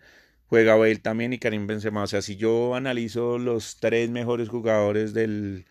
Juega 0.48 0.76
Bale 0.76 0.98
también 0.98 1.34
y 1.34 1.40
Karim 1.40 1.68
Benzema. 1.68 2.04
O 2.04 2.08
sea, 2.08 2.22
si 2.22 2.36
yo 2.36 2.76
analizo 2.76 3.40
los 3.40 3.78
tres 3.80 4.10
mejores 4.10 4.50
jugadores 4.50 5.14
del, 5.14 5.66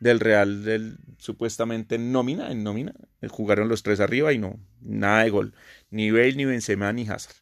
del 0.00 0.20
Real, 0.20 0.64
del, 0.64 0.98
supuestamente 1.18 1.94
en 1.94 2.12
nómina, 2.12 2.50
en 2.52 2.62
nómina, 2.62 2.94
eh, 3.22 3.28
jugaron 3.28 3.68
los 3.68 3.82
tres 3.82 4.00
arriba 4.00 4.32
y 4.32 4.38
no, 4.38 4.60
nada 4.80 5.24
de 5.24 5.30
gol. 5.30 5.54
Ni 5.90 6.10
Bale, 6.10 6.34
ni 6.34 6.44
Benzema, 6.44 6.92
ni 6.92 7.08
Hazard. 7.08 7.36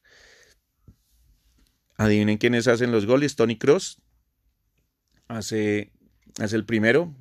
Adivinen 1.97 2.39
quiénes 2.39 2.69
hacen 2.69 2.93
los 2.93 3.07
goles. 3.07 3.37
Tony 3.37 3.59
Cross 3.59 4.01
hace, 5.29 5.93
hace 6.39 6.57
el 6.57 6.65
primero 6.65 7.15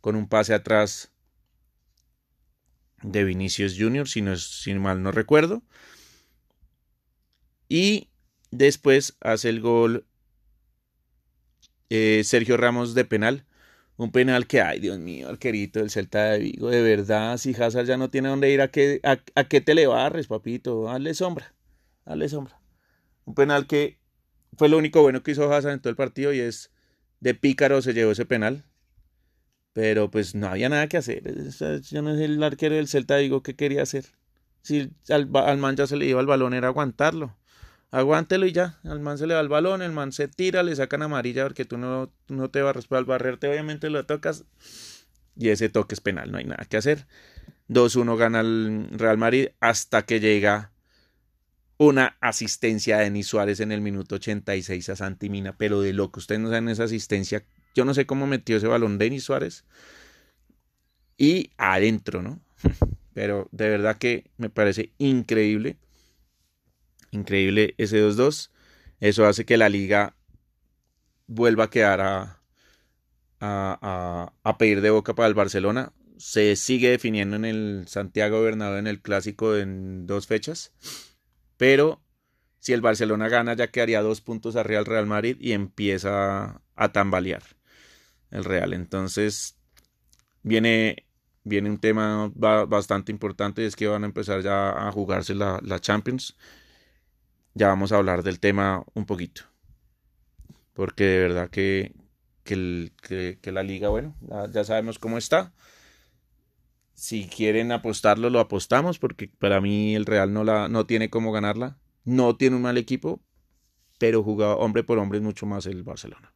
con 0.00 0.16
un 0.16 0.28
pase 0.28 0.52
atrás 0.52 1.12
de 3.02 3.24
Vinicius 3.24 3.76
Jr., 3.78 4.08
si, 4.08 4.22
no 4.22 4.36
si 4.36 4.74
mal 4.74 5.02
no 5.02 5.12
recuerdo. 5.12 5.62
Y 7.68 8.08
después 8.50 9.16
hace 9.20 9.48
el 9.48 9.60
gol 9.60 10.06
eh, 11.88 12.22
Sergio 12.24 12.56
Ramos 12.56 12.94
de 12.94 13.04
penal. 13.04 13.44
Un 13.96 14.12
penal 14.12 14.46
que, 14.46 14.62
ay, 14.62 14.80
Dios 14.80 14.98
mío, 14.98 15.28
arquerito 15.28 15.80
del 15.80 15.90
Celta 15.90 16.30
de 16.30 16.38
Vigo, 16.38 16.70
de 16.70 16.80
verdad, 16.80 17.36
si 17.36 17.54
Hazard 17.54 17.84
ya 17.84 17.98
no 17.98 18.08
tiene 18.08 18.30
dónde 18.30 18.50
ir, 18.50 18.62
¿a 18.62 18.68
qué, 18.68 19.00
a, 19.02 19.44
qué 19.44 19.60
te 19.60 19.74
le 19.74 19.86
barres, 19.86 20.26
papito? 20.26 20.88
Hazle 20.88 21.12
sombra, 21.12 21.54
hazle 22.06 22.30
sombra. 22.30 22.58
Un 23.26 23.34
penal 23.34 23.66
que 23.66 23.98
fue 24.56 24.70
lo 24.70 24.78
único 24.78 25.02
bueno 25.02 25.22
que 25.22 25.32
hizo 25.32 25.52
Hazard 25.52 25.74
en 25.74 25.80
todo 25.80 25.90
el 25.90 25.96
partido 25.96 26.32
y 26.32 26.40
es 26.40 26.70
de 27.20 27.34
pícaro 27.34 27.82
se 27.82 27.92
llevó 27.92 28.12
ese 28.12 28.24
penal. 28.24 28.64
Pero 29.72 30.10
pues 30.10 30.34
no 30.34 30.48
había 30.48 30.68
nada 30.68 30.88
que 30.88 30.96
hacer. 30.96 31.22
Yo 31.82 32.02
no 32.02 32.14
es 32.14 32.20
el 32.20 32.42
arquero 32.42 32.74
del 32.74 32.88
Celta 32.88 33.16
de 33.16 33.22
Vigo, 33.22 33.42
¿qué 33.42 33.54
quería 33.54 33.82
hacer? 33.82 34.04
Si 34.62 34.90
al, 35.08 35.30
al 35.34 35.58
man 35.58 35.76
ya 35.76 35.86
se 35.86 35.96
le 35.96 36.06
iba 36.06 36.20
el 36.20 36.26
balón, 36.26 36.54
era 36.54 36.68
aguantarlo 36.68 37.36
aguántelo 37.90 38.46
y 38.46 38.52
ya. 38.52 38.78
Al 38.84 39.00
man 39.00 39.18
se 39.18 39.26
le 39.26 39.34
va 39.34 39.40
el 39.40 39.48
balón, 39.48 39.82
el 39.82 39.92
man 39.92 40.12
se 40.12 40.28
tira, 40.28 40.62
le 40.62 40.74
sacan 40.76 41.02
amarilla 41.02 41.44
porque 41.44 41.64
tú 41.64 41.78
no, 41.78 42.12
no 42.28 42.50
te 42.50 42.62
vas 42.62 42.86
al 42.90 43.04
barrerte, 43.04 43.48
obviamente 43.48 43.90
lo 43.90 44.04
tocas. 44.06 44.44
Y 45.36 45.48
ese 45.48 45.68
toque 45.68 45.94
es 45.94 46.00
penal, 46.00 46.30
no 46.30 46.38
hay 46.38 46.44
nada 46.44 46.64
que 46.64 46.76
hacer. 46.76 47.06
2-1 47.68 48.16
gana 48.16 48.40
el 48.40 48.88
Real 48.92 49.18
Madrid 49.18 49.48
hasta 49.60 50.02
que 50.04 50.20
llega 50.20 50.72
una 51.78 52.16
asistencia 52.20 52.98
de 52.98 53.04
Denis 53.04 53.28
Suárez 53.28 53.60
en 53.60 53.72
el 53.72 53.80
minuto 53.80 54.16
86 54.16 54.88
a 54.90 54.96
Santimina, 54.96 55.56
pero 55.56 55.80
de 55.80 55.92
loco, 55.92 56.20
ustedes 56.20 56.40
no 56.40 56.48
saben 56.48 56.68
esa 56.68 56.84
asistencia. 56.84 57.44
Yo 57.74 57.84
no 57.84 57.94
sé 57.94 58.06
cómo 58.06 58.26
metió 58.26 58.56
ese 58.56 58.66
balón 58.66 58.98
Denis 58.98 59.24
Suárez. 59.24 59.64
Y 61.16 61.50
adentro, 61.56 62.22
¿no? 62.22 62.40
Pero 63.14 63.48
de 63.52 63.68
verdad 63.68 63.98
que 63.98 64.30
me 64.36 64.50
parece 64.50 64.92
increíble 64.98 65.76
Increíble 67.10 67.74
ese 67.78 68.02
2-2. 68.02 68.50
Eso 69.00 69.26
hace 69.26 69.44
que 69.44 69.56
la 69.56 69.68
liga 69.68 70.16
vuelva 71.26 71.64
a 71.64 71.70
quedar 71.70 72.00
a, 72.00 72.40
a, 73.40 74.58
pedir 74.58 74.80
de 74.80 74.90
boca 74.90 75.14
para 75.14 75.28
el 75.28 75.34
Barcelona. 75.34 75.92
Se 76.18 76.54
sigue 76.56 76.90
definiendo 76.90 77.36
en 77.36 77.44
el 77.44 77.84
Santiago 77.88 78.42
Bernabéu 78.42 78.78
en 78.78 78.86
el 78.86 79.00
clásico 79.00 79.56
en 79.56 80.06
dos 80.06 80.26
fechas. 80.26 80.72
Pero 81.56 82.02
si 82.58 82.72
el 82.72 82.82
Barcelona 82.82 83.28
gana 83.28 83.54
ya 83.54 83.68
quedaría 83.68 84.02
dos 84.02 84.20
puntos 84.20 84.56
arriba 84.56 84.80
al 84.80 84.86
Real 84.86 85.06
Madrid 85.06 85.36
y 85.40 85.52
empieza 85.52 86.60
a 86.76 86.92
tambalear 86.92 87.42
el 88.30 88.44
Real. 88.44 88.72
Entonces 88.72 89.56
viene, 90.42 91.06
viene 91.44 91.70
un 91.70 91.78
tema 91.78 92.30
bastante 92.34 93.12
importante 93.12 93.66
es 93.66 93.76
que 93.76 93.86
van 93.86 94.04
a 94.04 94.06
empezar 94.06 94.42
ya 94.42 94.88
a 94.88 94.92
jugarse 94.92 95.34
la, 95.34 95.60
la 95.62 95.80
Champions 95.80 96.36
ya 97.54 97.68
vamos 97.68 97.92
a 97.92 97.96
hablar 97.96 98.22
del 98.22 98.40
tema 98.40 98.84
un 98.94 99.06
poquito. 99.06 99.42
Porque 100.72 101.04
de 101.04 101.18
verdad 101.20 101.50
que, 101.50 101.94
que, 102.42 103.52
la 103.52 103.62
liga, 103.62 103.88
bueno, 103.88 104.16
ya, 104.52 104.64
sabemos 104.64 104.98
cómo 104.98 105.18
está. 105.18 105.52
Si 106.94 107.26
quieren 107.26 107.72
apostarlo, 107.72 108.30
lo 108.30 108.40
apostamos, 108.40 108.98
porque 108.98 109.28
para 109.38 109.60
mí 109.60 109.94
el 109.94 110.06
Real 110.06 110.32
no, 110.32 110.44
la, 110.44 110.68
no 110.68 110.86
tiene 110.86 111.10
cómo 111.10 111.32
ganarla. 111.32 111.78
No 112.04 112.36
tiene 112.36 112.56
un 112.56 112.62
mal 112.62 112.78
equipo, 112.78 113.22
pero 113.98 114.22
jugado 114.22 114.58
hombre 114.58 114.84
por 114.84 114.98
hombre 114.98 115.18
es 115.18 115.24
mucho 115.24 115.46
más 115.46 115.66
el 115.66 115.82
Barcelona. 115.82 116.32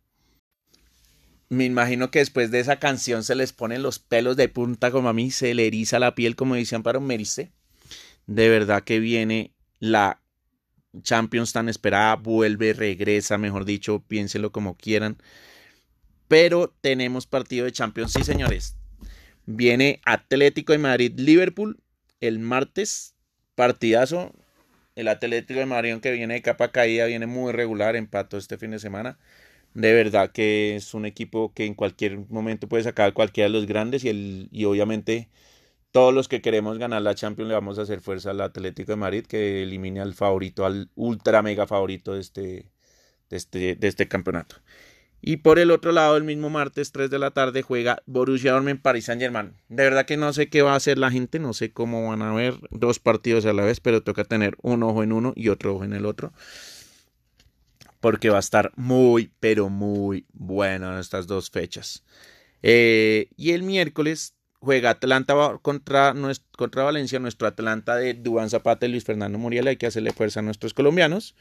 Me 1.48 1.64
imagino 1.64 2.10
que 2.10 2.20
después 2.20 2.50
de 2.50 2.60
esa 2.60 2.78
canción 2.78 3.22
se 3.22 3.34
les 3.34 3.52
ponen 3.52 3.82
los 3.82 3.98
pelos 3.98 4.36
de 4.36 4.48
punta 4.48 4.90
como 4.90 5.08
a 5.08 5.12
mí, 5.12 5.30
se 5.30 5.54
le 5.54 5.66
eriza 5.66 5.98
la 5.98 6.14
piel, 6.14 6.36
como 6.36 6.54
decían 6.54 6.82
para 6.82 7.00
Merice. 7.00 7.52
De 8.26 8.48
verdad 8.48 8.82
que 8.82 8.98
viene 8.98 9.52
la 9.78 10.20
Champions 11.02 11.52
tan 11.52 11.68
esperada 11.68 12.16
vuelve, 12.16 12.72
regresa, 12.72 13.38
mejor 13.38 13.64
dicho, 13.64 14.02
piénsenlo 14.06 14.52
como 14.52 14.76
quieran. 14.76 15.18
Pero 16.28 16.74
tenemos 16.80 17.26
partido 17.26 17.66
de 17.66 17.72
Champions, 17.72 18.12
sí 18.12 18.24
señores. 18.24 18.76
Viene 19.46 20.00
Atlético 20.04 20.72
de 20.72 20.78
Madrid-Liverpool 20.78 21.78
el 22.20 22.38
martes, 22.38 23.14
partidazo. 23.54 24.32
El 24.96 25.08
Atlético 25.08 25.60
de 25.60 25.66
Madrid, 25.66 25.98
que 26.00 26.12
viene 26.12 26.34
de 26.34 26.42
capa 26.42 26.70
caída, 26.70 27.06
viene 27.06 27.26
muy 27.26 27.52
regular, 27.52 27.96
empató 27.96 28.38
este 28.38 28.56
fin 28.58 28.70
de 28.70 28.78
semana. 28.78 29.18
De 29.74 29.92
verdad 29.92 30.30
que 30.32 30.76
es 30.76 30.94
un 30.94 31.04
equipo 31.04 31.52
que 31.52 31.66
en 31.66 31.74
cualquier 31.74 32.18
momento 32.30 32.68
puede 32.68 32.84
sacar 32.84 33.12
cualquiera 33.12 33.48
de 33.48 33.54
los 33.54 33.66
grandes 33.66 34.04
y, 34.04 34.08
el, 34.08 34.48
y 34.52 34.64
obviamente 34.64 35.28
todos 35.90 36.14
los 36.14 36.28
que 36.28 36.40
queremos 36.40 36.78
ganar 36.78 37.02
la 37.02 37.14
Champions 37.14 37.48
le 37.48 37.54
vamos 37.54 37.78
a 37.78 37.82
hacer 37.82 38.00
fuerza 38.00 38.30
al 38.30 38.40
Atlético 38.40 38.92
de 38.92 38.96
Madrid 38.96 39.26
que 39.26 39.62
elimine 39.62 40.00
al 40.00 40.14
favorito, 40.14 40.66
al 40.66 40.90
ultra 40.96 41.42
mega 41.42 41.66
favorito 41.66 42.14
de 42.14 42.20
este, 42.20 42.70
de 43.30 43.36
este, 43.36 43.76
de 43.76 43.88
este 43.88 44.08
campeonato. 44.08 44.56
Y 45.26 45.38
por 45.38 45.58
el 45.58 45.70
otro 45.70 45.90
lado, 45.92 46.18
el 46.18 46.24
mismo 46.24 46.50
martes 46.50 46.92
3 46.92 47.08
de 47.08 47.18
la 47.18 47.30
tarde 47.30 47.62
juega 47.62 48.02
Borussia 48.04 48.52
Dortmund 48.52 48.82
Paris 48.82 49.06
Saint 49.06 49.22
Germain. 49.22 49.54
De 49.68 49.82
verdad 49.84 50.04
que 50.04 50.18
no 50.18 50.32
sé 50.34 50.50
qué 50.50 50.60
va 50.60 50.74
a 50.74 50.76
hacer 50.76 50.98
la 50.98 51.10
gente, 51.10 51.38
no 51.38 51.54
sé 51.54 51.72
cómo 51.72 52.10
van 52.10 52.20
a 52.20 52.34
ver 52.34 52.58
dos 52.70 52.98
partidos 52.98 53.46
a 53.46 53.54
la 53.54 53.64
vez, 53.64 53.80
pero 53.80 54.02
toca 54.02 54.24
tener 54.24 54.56
un 54.60 54.82
ojo 54.82 55.02
en 55.02 55.12
uno 55.12 55.32
y 55.34 55.48
otro 55.48 55.76
ojo 55.76 55.84
en 55.84 55.94
el 55.94 56.04
otro. 56.04 56.34
Porque 58.04 58.28
va 58.28 58.36
a 58.36 58.40
estar 58.40 58.70
muy, 58.76 59.32
pero 59.40 59.70
muy 59.70 60.26
bueno 60.34 60.92
en 60.92 60.98
estas 60.98 61.26
dos 61.26 61.48
fechas. 61.48 62.04
Eh, 62.60 63.30
y 63.34 63.52
el 63.52 63.62
miércoles 63.62 64.34
juega 64.60 64.90
Atlanta 64.90 65.58
contra, 65.62 66.14
contra 66.54 66.82
Valencia, 66.82 67.18
nuestro 67.18 67.48
Atlanta 67.48 67.96
de 67.96 68.12
Dubán 68.12 68.50
Zapata 68.50 68.84
y 68.84 68.90
Luis 68.90 69.04
Fernando 69.04 69.38
Muriel, 69.38 69.68
hay 69.68 69.78
que 69.78 69.86
hacerle 69.86 70.12
fuerza 70.12 70.40
a 70.40 70.42
nuestros 70.42 70.74
colombianos. 70.74 71.34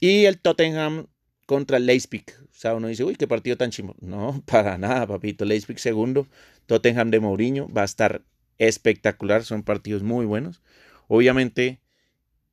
Y 0.00 0.24
el 0.24 0.38
Tottenham 0.38 1.08
contra 1.44 1.78
Leipzig. 1.78 2.24
O 2.44 2.54
sea, 2.54 2.74
uno 2.74 2.88
dice, 2.88 3.04
uy, 3.04 3.16
qué 3.16 3.28
partido 3.28 3.58
tan 3.58 3.70
chimo. 3.70 3.94
No, 4.00 4.42
para 4.46 4.78
nada, 4.78 5.06
papito. 5.06 5.44
Leipzig 5.44 5.78
segundo, 5.78 6.26
Tottenham 6.64 7.10
de 7.10 7.20
Mourinho, 7.20 7.68
va 7.68 7.82
a 7.82 7.84
estar 7.84 8.22
espectacular, 8.56 9.44
son 9.44 9.62
partidos 9.62 10.02
muy 10.02 10.24
buenos. 10.24 10.62
Obviamente, 11.08 11.82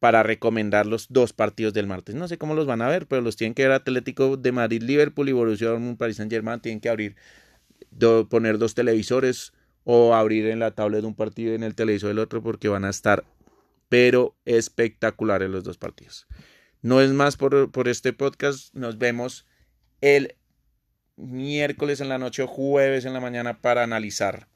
para 0.01 0.23
recomendar 0.23 0.87
los 0.87 1.07
dos 1.09 1.31
partidos 1.31 1.73
del 1.73 1.85
martes. 1.85 2.15
No 2.15 2.27
sé 2.27 2.39
cómo 2.39 2.55
los 2.55 2.65
van 2.65 2.81
a 2.81 2.87
ver, 2.89 3.05
pero 3.05 3.21
los 3.21 3.35
tienen 3.37 3.53
que 3.53 3.61
ver 3.61 3.71
Atlético 3.71 4.35
de 4.35 4.51
Madrid, 4.51 4.81
Liverpool 4.81 5.29
y 5.29 5.31
Borussia 5.31 5.69
Dortmund, 5.69 5.97
Paris 5.97 6.17
Saint 6.17 6.31
Germain. 6.31 6.59
Tienen 6.59 6.81
que 6.81 6.89
abrir, 6.89 7.15
poner 8.27 8.57
dos 8.57 8.73
televisores, 8.73 9.53
o 9.83 10.15
abrir 10.15 10.47
en 10.47 10.57
la 10.57 10.71
tablet 10.71 11.03
un 11.03 11.13
partido 11.13 11.51
y 11.51 11.55
en 11.55 11.63
el 11.63 11.75
televisor 11.75 12.09
del 12.09 12.19
otro 12.19 12.41
porque 12.41 12.67
van 12.67 12.83
a 12.83 12.89
estar 12.89 13.23
pero 13.89 14.35
espectaculares 14.45 15.49
los 15.49 15.63
dos 15.63 15.77
partidos. 15.77 16.27
No 16.81 16.99
es 16.99 17.11
más 17.11 17.37
por, 17.37 17.71
por 17.71 17.87
este 17.87 18.13
podcast. 18.13 18.73
Nos 18.73 18.97
vemos 18.97 19.45
el 19.99 20.35
miércoles 21.15 22.01
en 22.01 22.09
la 22.09 22.17
noche 22.17 22.41
o 22.41 22.47
jueves 22.47 23.05
en 23.05 23.13
la 23.13 23.19
mañana 23.19 23.61
para 23.61 23.83
analizar 23.83 24.47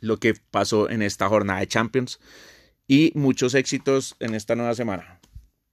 lo 0.00 0.18
que 0.18 0.34
pasó 0.50 0.90
en 0.90 1.00
esta 1.00 1.28
jornada 1.28 1.60
de 1.60 1.68
Champions 1.68 2.20
y 2.86 3.12
muchos 3.14 3.54
éxitos 3.54 4.16
en 4.20 4.34
esta 4.34 4.54
nueva 4.56 4.74
semana. 4.74 5.21